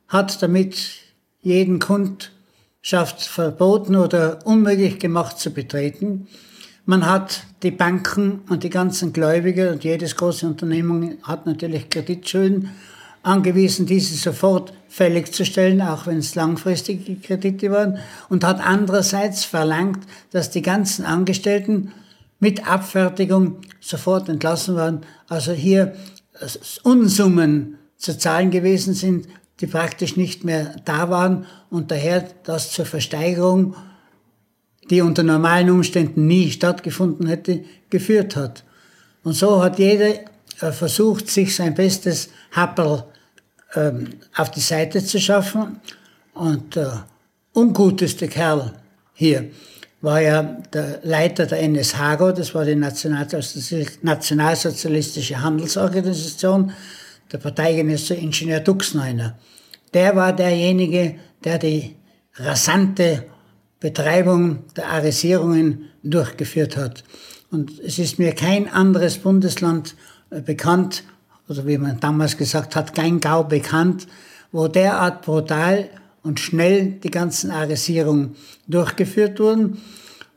hat 0.08 0.42
damit 0.42 0.76
jeden 1.40 1.78
Kundschaft 1.78 3.22
verboten 3.22 3.96
oder 3.96 4.38
unmöglich 4.44 4.98
gemacht 4.98 5.38
zu 5.38 5.50
betreten. 5.50 6.28
Man 6.84 7.06
hat 7.06 7.44
die 7.62 7.72
Banken 7.72 8.42
und 8.48 8.62
die 8.62 8.70
ganzen 8.70 9.12
Gläubiger 9.12 9.72
und 9.72 9.82
jedes 9.82 10.14
große 10.16 10.46
Unternehmen 10.46 11.18
hat 11.22 11.46
natürlich 11.46 11.90
Kreditschulden 11.90 12.70
angewiesen, 13.24 13.86
diese 13.86 14.14
sofort 14.14 14.72
fällig 14.88 15.34
zu 15.34 15.44
stellen, 15.44 15.82
auch 15.82 16.06
wenn 16.06 16.18
es 16.18 16.36
langfristige 16.36 17.16
Kredite 17.16 17.72
waren, 17.72 17.98
und 18.28 18.44
hat 18.44 18.64
andererseits 18.64 19.44
verlangt, 19.44 20.06
dass 20.30 20.50
die 20.50 20.62
ganzen 20.62 21.04
Angestellten 21.04 21.92
mit 22.38 22.68
Abfertigung 22.68 23.60
sofort 23.80 24.28
entlassen 24.28 24.76
werden. 24.76 25.00
Also 25.28 25.52
hier 25.52 25.94
Unsummen 26.82 27.78
zu 27.96 28.18
zahlen 28.18 28.50
gewesen 28.50 28.94
sind, 28.94 29.26
die 29.60 29.66
praktisch 29.66 30.16
nicht 30.16 30.44
mehr 30.44 30.76
da 30.84 31.08
waren 31.08 31.46
und 31.70 31.90
daher 31.90 32.28
das 32.44 32.70
zur 32.72 32.84
Versteigerung 32.84 33.74
die 34.90 35.00
unter 35.00 35.22
normalen 35.22 35.70
Umständen 35.70 36.26
nie 36.26 36.50
stattgefunden 36.50 37.26
hätte, 37.26 37.64
geführt 37.90 38.36
hat. 38.36 38.64
Und 39.22 39.34
so 39.34 39.62
hat 39.62 39.78
jeder 39.78 40.14
äh, 40.60 40.72
versucht, 40.72 41.28
sich 41.28 41.54
sein 41.54 41.74
bestes 41.74 42.30
Happel 42.52 43.04
ähm, 43.74 44.08
auf 44.36 44.50
die 44.50 44.60
Seite 44.60 45.04
zu 45.04 45.20
schaffen. 45.20 45.80
Und 46.34 46.76
der 46.76 47.06
unguteste 47.52 48.28
Kerl 48.28 48.74
hier 49.14 49.50
war 50.06 50.22
ja 50.22 50.42
der 50.72 51.00
Leiter 51.02 51.44
der 51.46 51.68
NSHAGO, 51.68 52.30
das 52.30 52.54
war 52.54 52.64
die 52.64 52.76
nationalsozialistische 52.76 55.42
Handelsorganisation, 55.42 56.70
der 57.32 57.38
Parteigenosse 57.38 58.14
Ingenieur 58.14 58.60
Duxneuner. 58.60 59.36
Der 59.92 60.14
war 60.14 60.32
derjenige, 60.32 61.16
der 61.42 61.58
die 61.58 61.96
rasante 62.36 63.24
Betreibung 63.80 64.60
der 64.76 64.92
Arisierungen 64.92 65.86
durchgeführt 66.04 66.76
hat. 66.76 67.02
Und 67.50 67.80
es 67.80 67.98
ist 67.98 68.20
mir 68.20 68.32
kein 68.32 68.72
anderes 68.72 69.18
Bundesland 69.18 69.96
äh, 70.30 70.40
bekannt, 70.40 71.02
oder 71.48 71.66
wie 71.66 71.78
man 71.78 71.98
damals 71.98 72.36
gesagt 72.36 72.76
hat, 72.76 72.94
kein 72.94 73.18
Gau 73.18 73.42
bekannt, 73.42 74.06
wo 74.52 74.68
derart 74.68 75.22
brutal 75.22 75.88
und 76.26 76.40
schnell 76.40 76.98
die 77.02 77.10
ganzen 77.10 77.52
Arisierungen 77.52 78.34
durchgeführt 78.66 79.38
wurden. 79.38 79.80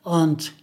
Und 0.04 0.54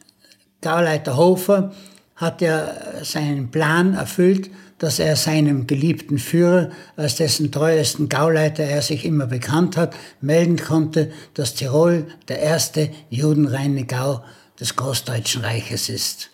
Gauleiter 0.62 1.17
Hofer 1.17 1.75
hat 2.15 2.41
ja 2.41 2.73
seinen 3.03 3.51
Plan 3.51 3.95
erfüllt, 3.95 4.51
dass 4.79 4.99
er 4.99 5.17
seinem 5.17 5.67
geliebten 5.67 6.19
Führer, 6.19 6.71
als 6.97 7.17
dessen 7.17 7.51
treuesten 7.51 8.09
Gauleiter 8.09 8.62
er 8.62 8.83
sich 8.83 9.05
immer 9.05 9.27
bekannt 9.27 9.77
hat, 9.77 9.97
melden 10.21 10.59
konnte, 10.59 11.11
dass 11.35 11.55
Tirol 11.55 12.07
der 12.29 12.41
erste 12.41 12.91
judenreine 13.11 13.85
Gau 13.85 14.23
des 14.61 14.77
Großdeutschen 14.77 15.43
Reiches 15.43 15.89
ist. 15.89 16.31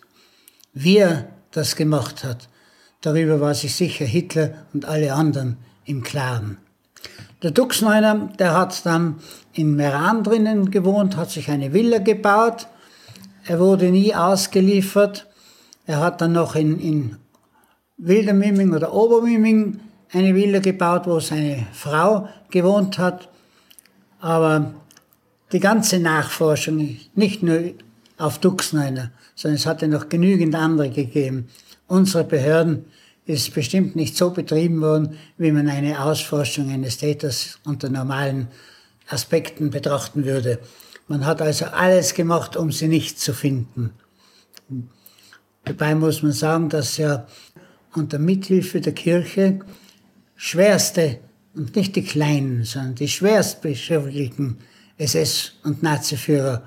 Wie 0.74 0.98
er 0.98 1.28
das 1.52 1.76
gemacht 1.76 2.24
hat, 2.24 2.48
darüber 3.00 3.40
war 3.40 3.54
sich 3.54 3.74
sicher 3.74 4.04
Hitler 4.04 4.66
und 4.74 4.84
alle 4.84 5.14
anderen 5.14 5.56
im 5.84 6.02
Klaren. 6.02 6.58
Der 7.42 7.50
Duxneuner, 7.50 8.30
der 8.38 8.56
hat 8.56 8.86
dann 8.86 9.16
in 9.52 9.74
Meran 9.74 10.22
drinnen 10.22 10.70
gewohnt, 10.70 11.16
hat 11.16 11.30
sich 11.30 11.50
eine 11.50 11.72
Villa 11.72 11.98
gebaut. 11.98 12.68
Er 13.44 13.58
wurde 13.58 13.90
nie 13.90 14.14
ausgeliefert. 14.14 15.26
Er 15.84 15.98
hat 15.98 16.20
dann 16.20 16.32
noch 16.32 16.54
in, 16.54 16.78
in 16.78 17.16
Wildermiming 17.96 18.72
oder 18.72 18.94
Obermiming 18.94 19.80
eine 20.12 20.34
Villa 20.34 20.60
gebaut, 20.60 21.06
wo 21.06 21.18
seine 21.18 21.66
Frau 21.72 22.28
gewohnt 22.50 22.98
hat. 22.98 23.28
Aber 24.20 24.74
die 25.50 25.60
ganze 25.60 25.98
Nachforschung, 25.98 26.96
nicht 27.14 27.42
nur 27.42 27.72
auf 28.18 28.38
Duxneuner, 28.38 29.10
sondern 29.34 29.56
es 29.56 29.66
hatte 29.66 29.88
noch 29.88 30.08
genügend 30.08 30.54
andere 30.54 30.90
gegeben. 30.90 31.48
Unsere 31.88 32.22
Behörden 32.22 32.84
ist 33.24 33.54
bestimmt 33.54 33.94
nicht 33.94 34.16
so 34.16 34.30
betrieben 34.30 34.80
worden, 34.80 35.16
wie 35.38 35.52
man 35.52 35.68
eine 35.68 36.02
Ausforschung 36.02 36.70
eines 36.70 36.98
Täters 36.98 37.58
unter 37.64 37.88
normalen 37.88 38.48
Aspekten 39.08 39.70
betrachten 39.70 40.24
würde. 40.24 40.58
Man 41.08 41.24
hat 41.26 41.40
also 41.40 41.66
alles 41.66 42.14
gemacht, 42.14 42.56
um 42.56 42.72
sie 42.72 42.88
nicht 42.88 43.20
zu 43.20 43.32
finden. 43.32 43.90
Dabei 45.64 45.94
muss 45.94 46.22
man 46.22 46.32
sagen, 46.32 46.68
dass 46.68 46.96
ja 46.96 47.26
unter 47.94 48.18
Mithilfe 48.18 48.80
der 48.80 48.94
Kirche 48.94 49.60
schwerste 50.34 51.18
und 51.54 51.76
nicht 51.76 51.94
die 51.94 52.04
kleinen, 52.04 52.64
sondern 52.64 52.94
die 52.96 53.08
schwerst 53.08 53.62
beschäftigten 53.62 54.58
SS- 54.98 55.52
und 55.62 55.82
Naziführer 55.82 56.62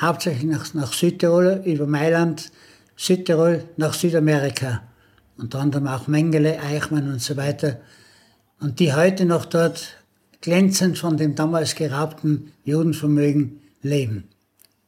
hauptsächlich 0.00 0.44
nach, 0.44 0.72
nach 0.74 0.92
Südtirol, 0.92 1.62
über 1.64 1.86
Mailand, 1.86 2.50
Südtirol 2.96 3.64
nach 3.76 3.94
Südamerika 3.94 4.82
unter 5.40 5.60
anderem 5.60 5.86
auch 5.86 6.06
Mengele, 6.06 6.60
Eichmann 6.60 7.10
und 7.10 7.20
so 7.20 7.36
weiter, 7.36 7.80
und 8.60 8.78
die 8.78 8.92
heute 8.92 9.24
noch 9.24 9.46
dort 9.46 9.96
glänzend 10.40 10.98
von 10.98 11.16
dem 11.16 11.34
damals 11.34 11.74
geraubten 11.74 12.52
Judenvermögen 12.64 13.60
leben. 13.82 14.28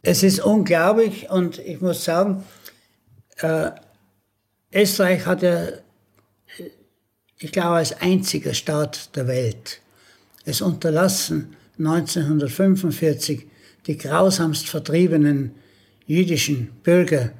Es 0.02 0.22
ist 0.22 0.40
unglaublich 0.40 1.30
und 1.30 1.58
ich 1.58 1.80
muss 1.80 2.04
sagen, 2.04 2.44
äh, 3.38 3.70
Österreich 4.72 5.26
hat 5.26 5.42
ja, 5.42 5.68
ich 7.38 7.52
glaube, 7.52 7.76
als 7.76 8.00
einziger 8.00 8.54
Staat 8.54 9.14
der 9.16 9.26
Welt 9.26 9.80
es 10.44 10.60
unterlassen, 10.60 11.56
1945 11.78 13.46
die 13.86 13.96
grausamst 13.96 14.68
vertriebenen 14.68 15.54
jüdischen 16.06 16.70
Bürger 16.82 17.32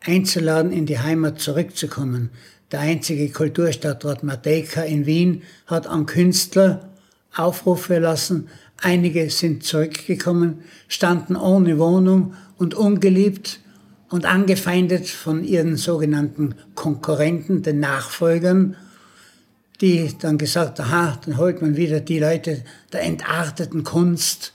einzuladen, 0.00 0.72
in 0.72 0.86
die 0.86 0.98
Heimat 0.98 1.40
zurückzukommen. 1.40 2.30
Der 2.70 2.80
einzige 2.80 3.30
Kulturstadtrat 3.30 4.22
Matejka 4.22 4.82
in 4.82 5.06
Wien 5.06 5.42
hat 5.66 5.86
an 5.86 6.04
Künstler 6.04 6.90
Aufrufe 7.34 7.98
lassen. 7.98 8.48
Einige 8.82 9.30
sind 9.30 9.64
zurückgekommen, 9.64 10.62
standen 10.86 11.34
ohne 11.36 11.78
Wohnung 11.78 12.34
und 12.58 12.74
ungeliebt 12.74 13.60
und 14.10 14.26
angefeindet 14.26 15.08
von 15.08 15.44
ihren 15.44 15.76
sogenannten 15.76 16.56
Konkurrenten, 16.74 17.62
den 17.62 17.80
Nachfolgern, 17.80 18.76
die 19.80 20.12
dann 20.18 20.36
gesagt, 20.36 20.78
aha, 20.78 21.18
dann 21.24 21.38
holt 21.38 21.62
man 21.62 21.76
wieder 21.76 22.00
die 22.00 22.18
Leute 22.18 22.64
der 22.92 23.02
entarteten 23.02 23.82
Kunst 23.82 24.52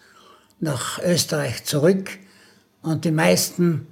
nach 0.60 1.00
Österreich 1.04 1.64
zurück. 1.64 2.12
Und 2.84 3.06
die 3.06 3.12
meisten 3.12 3.88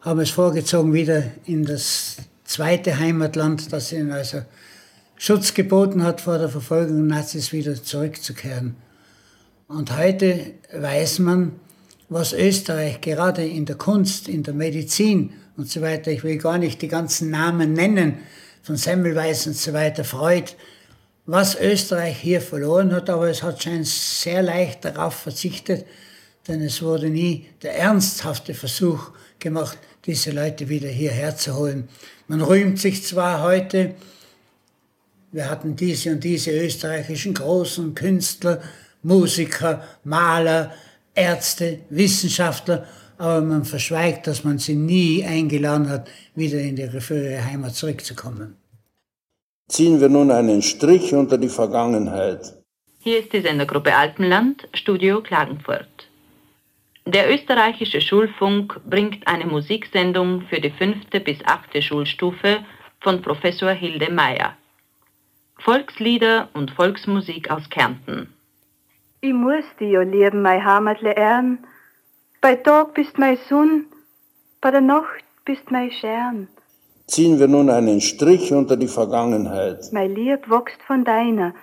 haben 0.00 0.18
es 0.18 0.30
vorgezogen, 0.30 0.92
wieder 0.92 1.22
in 1.44 1.64
das 1.64 2.16
zweite 2.46 2.98
Heimatland, 2.98 3.72
das 3.72 3.92
ihnen 3.92 4.12
also 4.12 4.42
Schutz 5.16 5.54
geboten 5.54 6.02
hat 6.02 6.20
vor 6.20 6.38
der 6.38 6.48
Verfolgung 6.48 7.06
Nazis, 7.06 7.52
wieder 7.52 7.82
zurückzukehren. 7.82 8.76
Und 9.68 9.96
heute 9.96 10.54
weiß 10.72 11.18
man, 11.20 11.52
was 12.08 12.32
Österreich 12.32 13.00
gerade 13.00 13.44
in 13.44 13.64
der 13.64 13.76
Kunst, 13.76 14.28
in 14.28 14.42
der 14.42 14.54
Medizin 14.54 15.32
und 15.56 15.68
so 15.68 15.80
weiter, 15.80 16.10
ich 16.12 16.22
will 16.22 16.38
gar 16.38 16.58
nicht 16.58 16.82
die 16.82 16.88
ganzen 16.88 17.30
Namen 17.30 17.72
nennen, 17.72 18.18
von 18.62 18.76
Semmelweis 18.76 19.46
und 19.46 19.56
so 19.56 19.72
weiter, 19.72 20.04
Freud, 20.04 20.52
was 21.24 21.58
Österreich 21.58 22.18
hier 22.18 22.40
verloren 22.40 22.92
hat, 22.92 23.10
aber 23.10 23.28
es 23.28 23.42
hat 23.42 23.62
scheinbar 23.62 23.84
sehr 23.84 24.42
leicht 24.42 24.84
darauf 24.84 25.14
verzichtet, 25.14 25.86
denn 26.46 26.62
es 26.62 26.82
wurde 26.82 27.08
nie 27.08 27.46
der 27.62 27.76
ernsthafte 27.78 28.54
Versuch 28.54 29.10
gemacht, 29.38 29.78
diese 30.06 30.30
Leute 30.30 30.68
wieder 30.68 30.88
hierher 30.88 31.36
zu 31.36 31.56
holen. 31.56 31.88
Man 32.28 32.40
rühmt 32.40 32.78
sich 32.78 33.02
zwar 33.02 33.42
heute, 33.42 33.94
wir 35.32 35.50
hatten 35.50 35.76
diese 35.76 36.12
und 36.12 36.24
diese 36.24 36.50
österreichischen 36.52 37.34
großen 37.34 37.94
Künstler, 37.94 38.62
Musiker, 39.02 39.82
Maler, 40.04 40.72
Ärzte, 41.14 41.80
Wissenschaftler, 41.90 42.86
aber 43.18 43.40
man 43.40 43.64
verschweigt, 43.64 44.26
dass 44.26 44.44
man 44.44 44.58
sie 44.58 44.74
nie 44.74 45.24
eingeladen 45.24 45.88
hat, 45.88 46.08
wieder 46.34 46.58
in 46.58 46.76
ihre 46.76 47.00
frühere 47.00 47.44
Heimat 47.44 47.74
zurückzukommen. 47.74 48.56
Ziehen 49.68 50.00
wir 50.00 50.08
nun 50.08 50.30
einen 50.30 50.62
Strich 50.62 51.12
unter 51.14 51.38
die 51.38 51.48
Vergangenheit. 51.48 52.54
Hier 53.00 53.20
ist 53.20 53.32
die 53.32 53.40
Sendergruppe 53.40 53.94
Alpenland, 53.94 54.68
Studio 54.74 55.22
Klagenfurt. 55.22 56.08
Der 57.08 57.32
österreichische 57.32 58.00
Schulfunk 58.00 58.80
bringt 58.84 59.28
eine 59.28 59.46
Musiksendung 59.46 60.40
für 60.50 60.60
die 60.60 60.70
fünfte 60.70 61.20
bis 61.20 61.38
achte 61.46 61.80
Schulstufe 61.80 62.64
von 63.00 63.22
Professor 63.22 63.70
Hilde 63.70 64.12
Meyer. 64.12 64.54
Volkslieder 65.58 66.48
und 66.52 66.72
Volksmusik 66.72 67.48
aus 67.48 67.70
Kärnten. 67.70 68.34
Ich 69.20 69.32
muss 69.32 69.64
dich 69.78 69.92
ja 69.92 70.02
lieben, 70.02 70.42
mein 70.42 70.64
Heimatle 70.64 71.14
Ehren. 71.14 71.58
Bei 72.40 72.56
Tag 72.56 72.94
bist 72.94 73.16
mein 73.18 73.38
Sonn, 73.48 73.86
bei 74.60 74.72
der 74.72 74.80
Nacht 74.80 75.24
bist 75.44 75.70
mein 75.70 75.92
Stern. 75.92 76.48
Ziehen 77.06 77.38
wir 77.38 77.46
nun 77.46 77.70
einen 77.70 78.00
Strich 78.00 78.52
unter 78.52 78.76
die 78.76 78.88
Vergangenheit. 78.88 79.92
Mein 79.92 80.12
Lieb 80.12 80.50
wächst 80.50 80.82
von 80.82 81.04
deiner. 81.04 81.54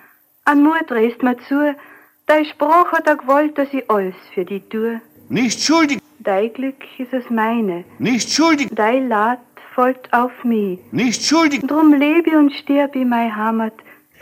An 0.46 0.62
Mut 0.62 0.88
drehst 0.88 1.22
mir 1.22 1.36
zu, 1.46 1.76
dein 2.24 2.46
Spruch 2.46 2.92
hat 2.92 3.06
er 3.06 3.16
gewollt, 3.16 3.58
dass 3.58 3.68
ich 3.74 3.90
alles 3.90 4.14
für 4.32 4.46
dich 4.46 4.62
tue. 4.70 5.02
Nicht 5.34 5.60
schuldig. 5.60 5.98
Dein 6.20 6.52
Glück 6.52 6.76
ist 6.96 7.12
es 7.12 7.28
meine. 7.28 7.84
Nicht 7.98 8.30
schuldig. 8.30 8.68
Dein 8.72 9.08
Leid 9.08 9.40
folgt 9.74 10.12
auf 10.12 10.30
mich. 10.44 10.78
Nicht 10.92 11.24
schuldig. 11.24 11.60
Drum 11.66 11.92
lebe 11.92 12.38
und 12.38 12.52
sterbe 12.52 13.00
in 13.00 13.08
meine 13.08 13.34
Heimat 13.34 13.72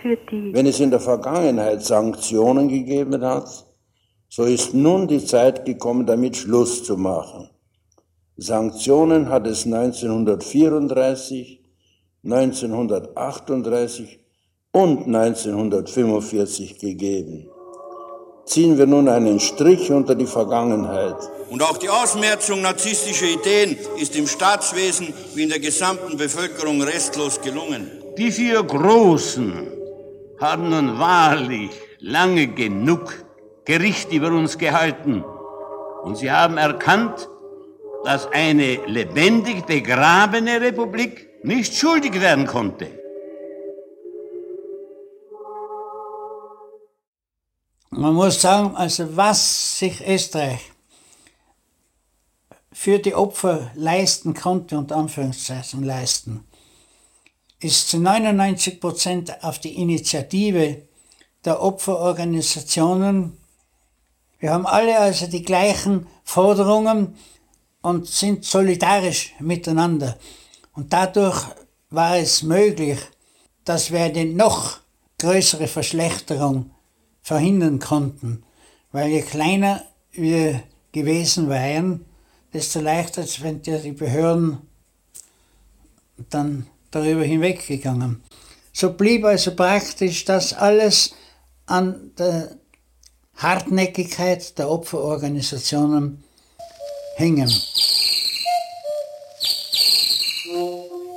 für 0.01 0.17
dich. 0.17 0.55
Wenn 0.55 0.65
es 0.65 0.81
in 0.81 0.91
der 0.91 1.01
Vergangenheit 1.01 1.83
Sanktionen 1.83 2.71
gegeben 2.71 3.23
hat, 3.23 3.47
so 4.31 4.45
ist 4.45 4.73
nun 4.73 5.07
die 5.07 5.23
Zeit 5.23 5.67
gekommen, 5.67 6.07
damit 6.07 6.35
Schluss 6.35 6.83
zu 6.83 6.97
machen. 6.97 7.51
Sanktionen 8.39 9.29
hat 9.29 9.47
es 9.47 9.67
1934, 9.67 11.63
1938 12.25 14.19
und 14.73 15.15
1945 15.15 16.79
gegeben 16.79 17.51
ziehen 18.45 18.79
wir 18.79 18.87
nun 18.87 19.09
einen 19.09 19.41
Strich 19.41 19.91
unter 19.91 20.15
die 20.15 20.27
Vergangenheit. 20.27 21.17
Und 21.51 21.63
auch 21.63 21.77
die 21.77 21.89
Ausmerzung 21.89 22.63
narzisstischer 22.63 23.27
Ideen 23.27 23.77
ist 23.99 24.17
im 24.17 24.27
Staatswesen 24.27 25.13
wie 25.35 25.43
in 25.43 25.49
der 25.49 25.61
gesamten 25.61 26.17
Bevölkerung 26.17 26.83
restlos 26.83 27.41
gelungen. 27.41 27.91
Die 28.17 28.31
vier 28.31 28.63
Großen 28.63 29.69
haben 30.39 30.71
nun 30.71 30.99
wahrlich 30.99 31.71
lange 32.01 32.49
genug 32.49 33.25
Gericht 33.65 34.13
über 34.13 34.29
uns 34.29 34.59
gehalten. 34.59 35.25
Und 36.03 36.17
sie 36.17 36.31
haben 36.31 36.59
erkannt, 36.59 37.29
dass 38.05 38.31
eine 38.33 38.81
lebendig 38.87 39.65
begrabene 39.67 40.61
Republik 40.61 41.29
nicht 41.45 41.75
schuldig 41.75 42.21
werden 42.21 42.47
konnte. 42.47 43.02
Man 47.95 48.15
muss 48.15 48.41
sagen, 48.41 48.75
also 48.75 49.19
was 49.19 49.79
sich 49.79 50.01
Österreich 50.01 50.73
für 52.73 52.99
die 52.99 53.15
Opfer 53.15 53.71
leisten 53.75 54.33
konnte, 54.33 54.79
unter 54.79 54.97
Anführungszeichen 54.97 55.83
leisten, 55.83 56.43
ist 57.61 57.91
zu 57.91 57.99
99 57.99 58.81
Prozent 58.81 59.45
auf 59.45 59.59
die 59.59 59.75
Initiative 59.77 60.81
der 61.45 61.63
Opferorganisationen. 61.63 63.37
Wir 64.39 64.53
haben 64.53 64.65
alle 64.65 64.99
also 64.99 65.27
die 65.27 65.43
gleichen 65.43 66.07
Forderungen 66.25 67.15
und 67.83 68.07
sind 68.09 68.47
solidarisch 68.47 69.35
miteinander. 69.39 70.17
Und 70.73 70.95
dadurch 70.95 71.45
war 71.91 72.17
es 72.17 72.43
möglich, 72.43 72.99
dass 73.67 73.91
wir 73.93 74.01
eine 74.01 74.25
noch 74.25 74.79
größere 75.19 75.67
Verschlechterung 75.69 76.72
verhindern 77.23 77.79
konnten. 77.79 78.43
Weil 78.91 79.11
je 79.11 79.23
kleiner 79.23 79.85
wir 80.13 80.63
gewesen 80.93 81.49
wären, 81.49 82.05
desto 82.53 82.81
leichter, 82.81 83.25
wenn 83.41 83.63
die 83.63 83.93
Behörden 83.93 84.59
dann 86.29 86.67
darüber 86.91 87.25
hinweggegangen. 87.25 88.23
So 88.73 88.93
blieb 88.93 89.25
also 89.25 89.55
praktisch 89.55 90.25
das 90.25 90.53
alles 90.53 91.15
an 91.67 92.11
der 92.19 92.57
Hartnäckigkeit 93.37 94.59
der 94.59 94.71
Opferorganisationen 94.71 96.23
hängen. 97.17 97.49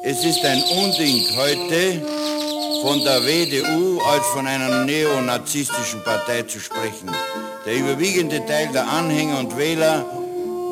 Es 0.04 0.24
ist 0.24 0.46
ein 0.46 0.64
Unding 0.64 1.26
heute 1.36 2.15
von 2.86 3.04
der 3.04 3.26
WDU 3.26 4.00
als 4.00 4.28
von 4.28 4.46
einer 4.46 4.86
neonazistischen 4.86 6.04
Partei 6.04 6.44
zu 6.44 6.60
sprechen. 6.60 7.10
Der 7.66 7.78
überwiegende 7.78 8.46
Teil 8.46 8.68
der 8.72 8.88
Anhänger 8.88 9.40
und 9.40 9.58
Wähler, 9.58 10.06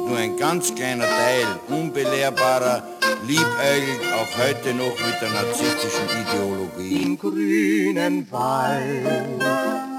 nur 0.08 0.16
ein 0.18 0.38
ganz 0.38 0.76
kleiner 0.76 1.06
Teil 1.06 1.48
unbelehrbarer, 1.70 2.84
liebäugelt 3.26 4.14
auch 4.14 4.28
heute 4.38 4.76
noch 4.76 4.96
mit 5.08 5.20
der 5.22 5.32
narzisstischen 5.32 6.08
Ideologie. 6.22 7.02
Im 7.02 7.18
grünen 7.18 8.32
Wald, 8.32 9.42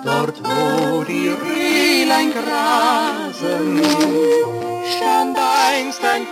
dort 0.04 0.40
wo 0.40 1.02
die 1.02 1.30
Rehlein 1.30 2.32
grasen, 2.32 3.82
stand 4.96 5.36
einst 5.36 6.00
ein 6.04 6.26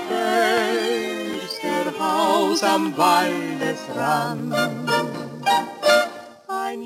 Försterhaus 1.82 2.62
am 2.62 2.96
Waldesrand. 2.96 4.54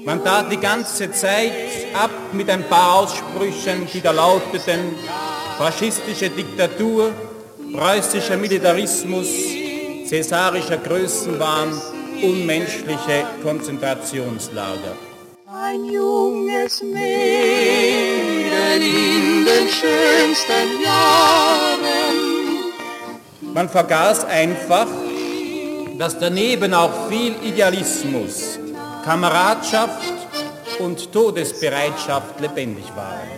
Man 0.07 0.23
tat 0.23 0.53
die 0.53 0.57
ganze 0.57 1.11
Zeit 1.11 1.53
ab 1.93 2.13
mit 2.33 2.49
ein 2.49 2.63
paar 2.69 3.01
Aussprüchen, 3.01 3.89
die 3.93 4.01
da 4.01 4.13
lauteten, 4.13 4.95
faschistische 5.59 6.31
Diktatur, 6.31 7.11
preußischer 7.73 8.37
Militarismus, 8.37 9.27
cäsarischer 10.05 10.77
Größenwahn, 10.77 11.83
unmenschliche 12.23 13.27
Konzentrationslager. 13.43 14.95
Ein 15.53 15.85
junges 15.87 16.83
Mädel 16.83 18.53
in 18.81 19.45
den 19.45 19.69
schönsten 19.69 20.83
Jahren. 20.85 21.97
Man 23.53 23.69
vergaß 23.69 24.25
einfach, 24.27 24.87
dass 25.99 26.17
daneben 26.17 26.75
auch 26.75 27.09
viel 27.09 27.35
Idealismus, 27.43 28.61
Kameradschaft 29.07 30.03
und 30.81 31.13
Todesbereitschaft 31.13 32.41
lebendig 32.41 32.87
waren. 32.97 33.29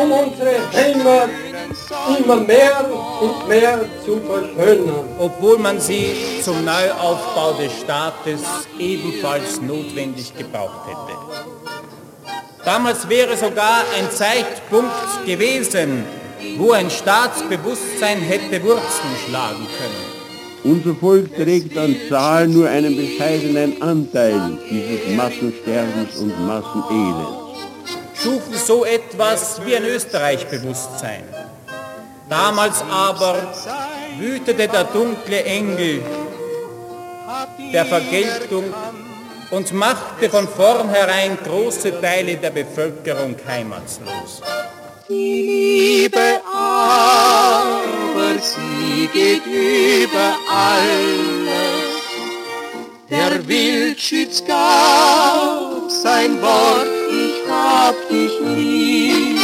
Um 0.00 0.12
unsere 0.12 0.52
Heimat 0.72 1.30
immer 2.16 2.36
mehr 2.36 2.88
und 3.20 3.48
mehr 3.48 3.80
zu 4.04 4.20
verschönern. 4.20 5.08
Obwohl 5.18 5.58
man 5.58 5.80
sie 5.80 6.14
zum 6.44 6.64
Neuaufbau 6.64 7.54
des 7.54 7.72
Staates 7.80 8.42
ebenfalls 8.78 9.60
notwendig 9.60 10.32
gebraucht 10.36 10.86
hätte. 10.86 11.18
Damals 12.64 13.08
wäre 13.08 13.36
sogar 13.36 13.82
ein 13.98 14.08
Zeitpunkt 14.12 15.26
gewesen, 15.26 16.06
wo 16.56 16.70
ein 16.70 16.88
Staatsbewusstsein 16.88 18.20
hätte 18.20 18.62
Wurzeln 18.62 19.16
schlagen 19.26 19.66
können. 19.76 20.09
Unser 20.62 20.94
Volk 20.94 21.34
trägt 21.34 21.76
an 21.78 21.96
Zahl 22.08 22.46
nur 22.46 22.68
einen 22.68 22.94
bescheidenen 22.94 23.80
Anteil 23.80 24.58
dieses 24.70 25.16
Massensterbens 25.16 26.16
und 26.18 26.46
Massenelends. 26.46 27.30
Schufen 28.14 28.54
so 28.54 28.84
etwas 28.84 29.60
wie 29.64 29.74
ein 29.74 29.84
Österreich-Bewusstsein. 29.84 31.24
Damals 32.28 32.84
aber 32.90 33.36
wütete 34.18 34.68
der 34.68 34.84
dunkle 34.84 35.42
Engel 35.44 36.02
der 37.72 37.86
Vergeltung 37.86 38.64
und 39.50 39.72
machte 39.72 40.28
von 40.28 40.46
vornherein 40.46 41.38
große 41.42 42.00
Teile 42.02 42.36
der 42.36 42.50
Bevölkerung 42.50 43.34
heimatslos. 43.48 44.42
Die 45.08 46.02
Liebe 46.12 46.40
aber, 46.54 47.99
sie 48.42 49.08
geht 49.12 49.44
über 49.46 50.34
alles. 50.48 51.50
Der 53.10 53.46
Wildschütz 53.46 54.44
gab 54.44 55.90
sein 55.90 56.40
Wort, 56.40 56.86
ich 57.10 57.50
hab 57.50 57.94
dich 58.08 58.32
lieb. 58.40 59.40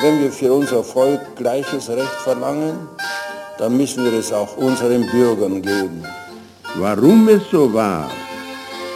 Wenn 0.00 0.22
wir 0.22 0.32
für 0.32 0.52
unser 0.52 0.82
Volk 0.84 1.20
gleiches 1.36 1.88
Recht 1.88 2.18
verlangen, 2.24 2.88
dann 3.58 3.76
müssen 3.76 4.04
wir 4.04 4.18
es 4.18 4.32
auch 4.32 4.56
unseren 4.56 5.08
Bürgern 5.10 5.62
geben. 5.62 6.04
Warum 6.76 7.28
es 7.28 7.42
so 7.50 7.72
war, 7.72 8.10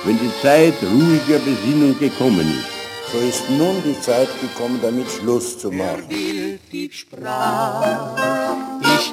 wenn 0.05 0.19
die 0.19 0.33
Zeit 0.43 0.75
ruhiger 0.83 1.39
Besinnung 1.39 1.99
gekommen 1.99 2.41
ist, 2.41 2.78
so 3.13 3.19
ist 3.19 3.49
nun 3.51 3.83
die 3.85 3.99
Zeit 4.01 4.29
gekommen, 4.41 4.79
damit 4.83 5.11
Schluss 5.11 5.59
zu 5.59 5.71
machen. 5.71 6.05
Ich 6.71 6.99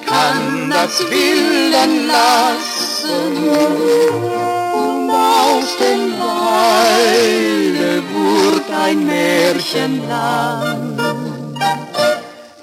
kann 0.06 0.70
das 0.70 1.00
Willen 1.10 2.08
lassen 2.08 3.50
und 4.74 5.10
aus 5.10 5.78
dem 5.78 6.20
Walde 6.20 8.04
wurde 8.14 8.76
ein 8.84 9.06
Märchenland. 9.06 11.00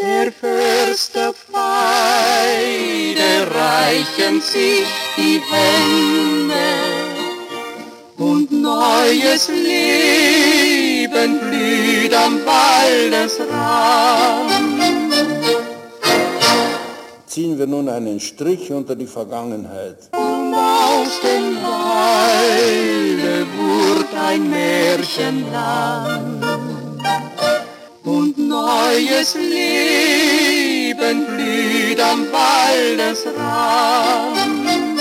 Der 0.00 0.32
Förster 0.32 1.34
beide 1.50 3.28
reichen 3.54 4.40
sich 4.40 4.86
die 5.16 5.40
Hände 5.50 6.91
neues 8.82 9.48
Leben 9.48 11.30
blüht 11.44 12.14
am 12.14 12.34
Waldesrand. 12.44 14.50
Ziehen 17.26 17.58
wir 17.58 17.66
nun 17.66 17.88
einen 17.88 18.20
Strich 18.20 18.70
unter 18.70 18.94
die 18.94 19.06
Vergangenheit. 19.06 19.96
Und 20.12 20.54
aus 20.54 21.18
dem 21.28 21.56
Walde 21.64 23.46
wurde 23.58 24.20
ein 24.30 24.50
Märchenland. 24.50 26.44
Und 28.04 28.36
neues 28.36 29.34
Leben 29.34 31.16
blüht 31.30 32.00
am 32.12 32.20
Waldesrand. 32.40 34.91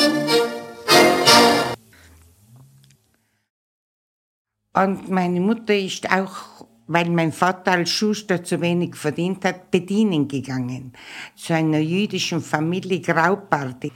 Und 4.73 5.09
meine 5.09 5.41
Mutter 5.41 5.75
ist 5.75 6.09
auch, 6.09 6.65
weil 6.87 7.09
mein 7.09 7.33
Vater 7.33 7.73
als 7.73 7.89
Schuster 7.89 8.41
zu 8.43 8.61
wenig 8.61 8.95
verdient 8.95 9.43
hat, 9.43 9.69
bedienen 9.69 10.27
gegangen. 10.27 10.93
Zu 11.35 11.53
einer 11.55 11.79
jüdischen 11.79 12.41
Familie 12.41 13.01
Grauparty. 13.01 13.91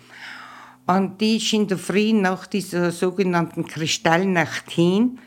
Und 0.86 1.20
die 1.20 1.38
ist 1.38 1.54
in 1.54 1.68
der 1.68 1.78
Früh 1.78 2.12
nach 2.14 2.46
dieser 2.46 2.92
sogenannten 2.92 3.66
Kristallnacht 3.66 4.70
hin. 4.70 5.20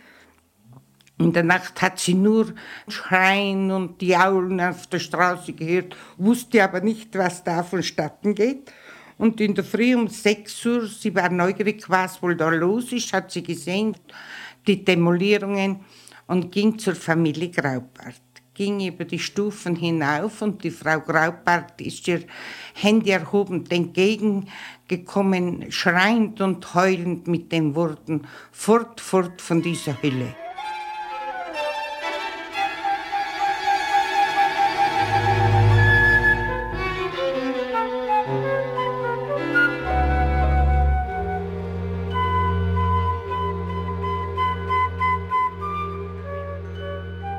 In 1.19 1.33
der 1.33 1.43
Nacht 1.43 1.81
hat 1.83 1.99
sie 1.99 2.15
nur 2.15 2.55
Schreien 2.87 3.71
und 3.73 4.01
Jaulen 4.03 4.61
auf 4.61 4.87
der 4.87 5.01
Straße 5.01 5.53
gehört, 5.55 5.97
wusste 6.17 6.63
aber 6.63 6.81
nicht, 6.81 7.17
was 7.19 7.43
da 7.43 7.65
vonstatten 7.65 8.35
geht. 8.35 8.71
Und 9.17 9.41
in 9.41 9.55
der 9.55 9.65
Früh 9.65 9.97
um 9.97 10.07
6 10.07 10.67
Uhr, 10.67 10.87
sie 10.87 11.13
war 11.13 11.29
neugierig, 11.29 11.91
was 11.91 12.23
wohl 12.23 12.37
da 12.37 12.51
los 12.51 12.93
ist, 12.93 13.13
hat 13.13 13.33
sie 13.33 13.43
gesehen, 13.43 13.97
die 14.69 14.85
Demolierungen 14.85 15.81
und 16.27 16.53
ging 16.53 16.79
zur 16.79 16.95
Familie 16.95 17.51
Graupart. 17.51 18.21
ging 18.55 18.87
über 18.87 19.05
die 19.05 19.21
Stufen 19.21 19.77
hinauf 19.77 20.43
und 20.43 20.65
die 20.65 20.73
Frau 20.73 20.99
Graubart 21.01 21.81
ist 21.81 22.09
ihr 22.09 22.25
Handy 22.75 23.11
erhobend 23.11 23.71
entgegengekommen, 23.73 25.71
schreiend 25.71 26.41
und 26.41 26.75
heulend 26.75 27.29
mit 27.29 27.53
den 27.53 27.77
Worten, 27.77 28.23
fort, 28.51 29.01
fort 29.01 29.41
von 29.41 29.63
dieser 29.63 30.03
Hölle. 30.03 30.35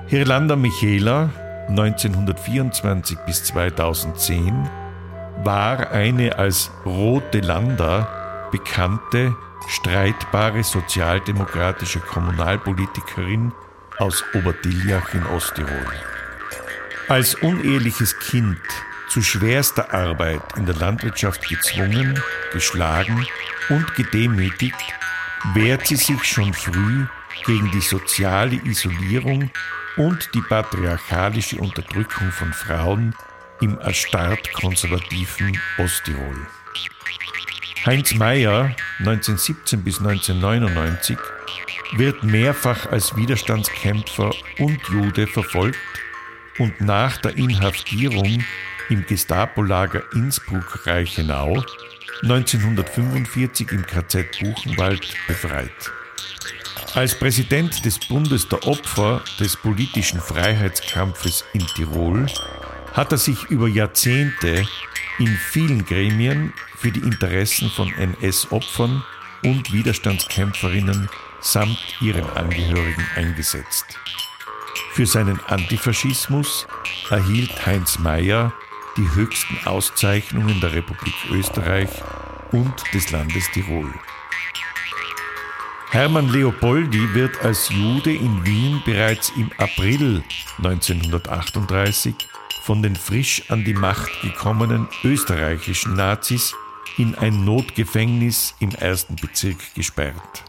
Hirlanda 0.09 0.55
Michela, 0.55 1.29
1924 1.67 3.15
bis 3.27 3.43
2010, 3.43 4.67
war 5.43 5.91
eine 5.91 6.35
als 6.39 6.71
Rote 6.83 7.41
Landa 7.41 8.47
bekannte, 8.51 9.35
streitbare 9.67 10.63
sozialdemokratische 10.63 11.99
Kommunalpolitikerin 11.99 13.51
aus 13.99 14.23
Oberdiljach 14.33 15.13
in 15.13 15.27
Osttirol. 15.27 15.93
Als 17.07 17.35
uneheliches 17.35 18.17
Kind 18.17 18.57
zu 19.09 19.21
schwerster 19.21 19.93
Arbeit 19.93 20.41
in 20.57 20.65
der 20.65 20.75
Landwirtschaft 20.75 21.47
gezwungen, 21.47 22.19
geschlagen 22.51 23.27
und 23.69 23.93
gedemütigt, 23.93 24.73
wehrt 25.53 25.85
sie 25.85 25.97
sich 25.97 26.23
schon 26.23 26.51
früh 26.51 27.05
gegen 27.45 27.69
die 27.69 27.81
soziale 27.81 28.55
Isolierung 28.65 29.51
und 29.97 30.29
die 30.33 30.41
patriarchalische 30.41 31.57
Unterdrückung 31.57 32.31
von 32.31 32.53
Frauen 32.53 33.15
im 33.61 33.77
erstarrt 33.79 34.53
konservativen 34.53 35.59
Osttirol. 35.77 36.47
Heinz 37.85 38.13
Mayer, 38.13 38.75
1917 38.99 39.83
bis 39.83 39.99
1999, 39.99 41.17
wird 41.93 42.23
mehrfach 42.23 42.85
als 42.85 43.15
Widerstandskämpfer 43.15 44.31
und 44.59 44.79
Jude 44.89 45.27
verfolgt 45.27 45.79
und 46.59 46.81
nach 46.81 47.17
der 47.17 47.37
Inhaftierung 47.37 48.43
im 48.89 49.05
Gestapo-Lager 49.05 50.03
Innsbruck-Reichenau 50.13 51.63
1945 52.23 53.71
im 53.71 53.85
KZ 53.85 54.39
Buchenwald 54.39 55.13
befreit. 55.27 55.91
Als 56.95 57.13
Präsident 57.13 57.85
des 57.85 57.99
Bundes 57.99 58.47
der 58.47 58.65
Opfer 58.67 59.21
des 59.39 59.55
politischen 59.55 60.19
Freiheitskampfes 60.19 61.45
in 61.53 61.65
Tirol 61.67 62.25
hat 62.93 63.11
er 63.11 63.19
sich 63.19 63.43
über 63.45 63.67
Jahrzehnte 63.67 64.65
in 65.19 65.27
vielen 65.27 65.85
Gremien 65.85 66.51
für 66.75 66.91
die 66.91 67.01
Interessen 67.01 67.69
von 67.69 67.93
NS-Opfern 67.93 69.03
und 69.43 69.71
Widerstandskämpferinnen 69.71 71.09
samt 71.41 71.77
ihren 72.01 72.27
Angehörigen 72.31 73.05
eingesetzt. 73.15 73.85
Für 74.93 75.05
seinen 75.05 75.39
Antifaschismus 75.45 76.67
erhielt 77.09 77.65
Heinz 77.67 77.99
Mayer 77.99 78.51
die 78.97 79.09
höchsten 79.13 79.59
Auszeichnungen 79.65 80.59
der 80.59 80.73
Republik 80.73 81.13
Österreich 81.31 81.89
und 82.51 82.73
des 82.93 83.11
Landes 83.11 83.49
Tirol. 83.51 83.93
Hermann 85.91 86.29
Leopoldi 86.29 87.15
wird 87.15 87.43
als 87.43 87.69
Jude 87.69 88.13
in 88.13 88.45
Wien 88.45 88.79
bereits 88.85 89.31
im 89.35 89.51
April 89.57 90.23
1938 90.59 92.13
von 92.61 92.83
den 92.83 92.95
frisch 92.95 93.49
an 93.49 93.63
die 93.63 93.73
Macht 93.73 94.11
gekommenen 94.21 94.87
österreichischen 95.03 95.95
Nazis 95.95 96.53
in 96.99 97.15
ein 97.15 97.43
Notgefängnis 97.43 98.53
im 98.59 98.69
ersten 98.69 99.15
Bezirk 99.15 99.73
gesperrt. 99.73 100.43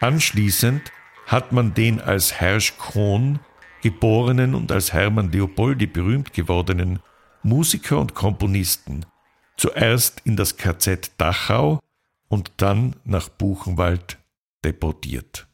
Anschließend 0.00 0.82
hat 1.26 1.52
man 1.52 1.72
den 1.72 1.98
als 1.98 2.38
Hersch 2.38 2.76
Krohn 2.76 3.38
geborenen 3.80 4.54
und 4.54 4.70
als 4.70 4.92
Hermann 4.92 5.32
Leopoldi 5.32 5.86
berühmt 5.86 6.34
gewordenen 6.34 6.98
Musiker 7.42 7.98
und 7.98 8.14
Komponisten 8.14 9.06
zuerst 9.56 10.20
in 10.24 10.36
das 10.36 10.58
KZ 10.58 11.10
Dachau 11.16 11.80
und 12.28 12.52
dann 12.58 12.96
nach 13.04 13.30
Buchenwald 13.30 14.18
deportiert. 14.64 15.48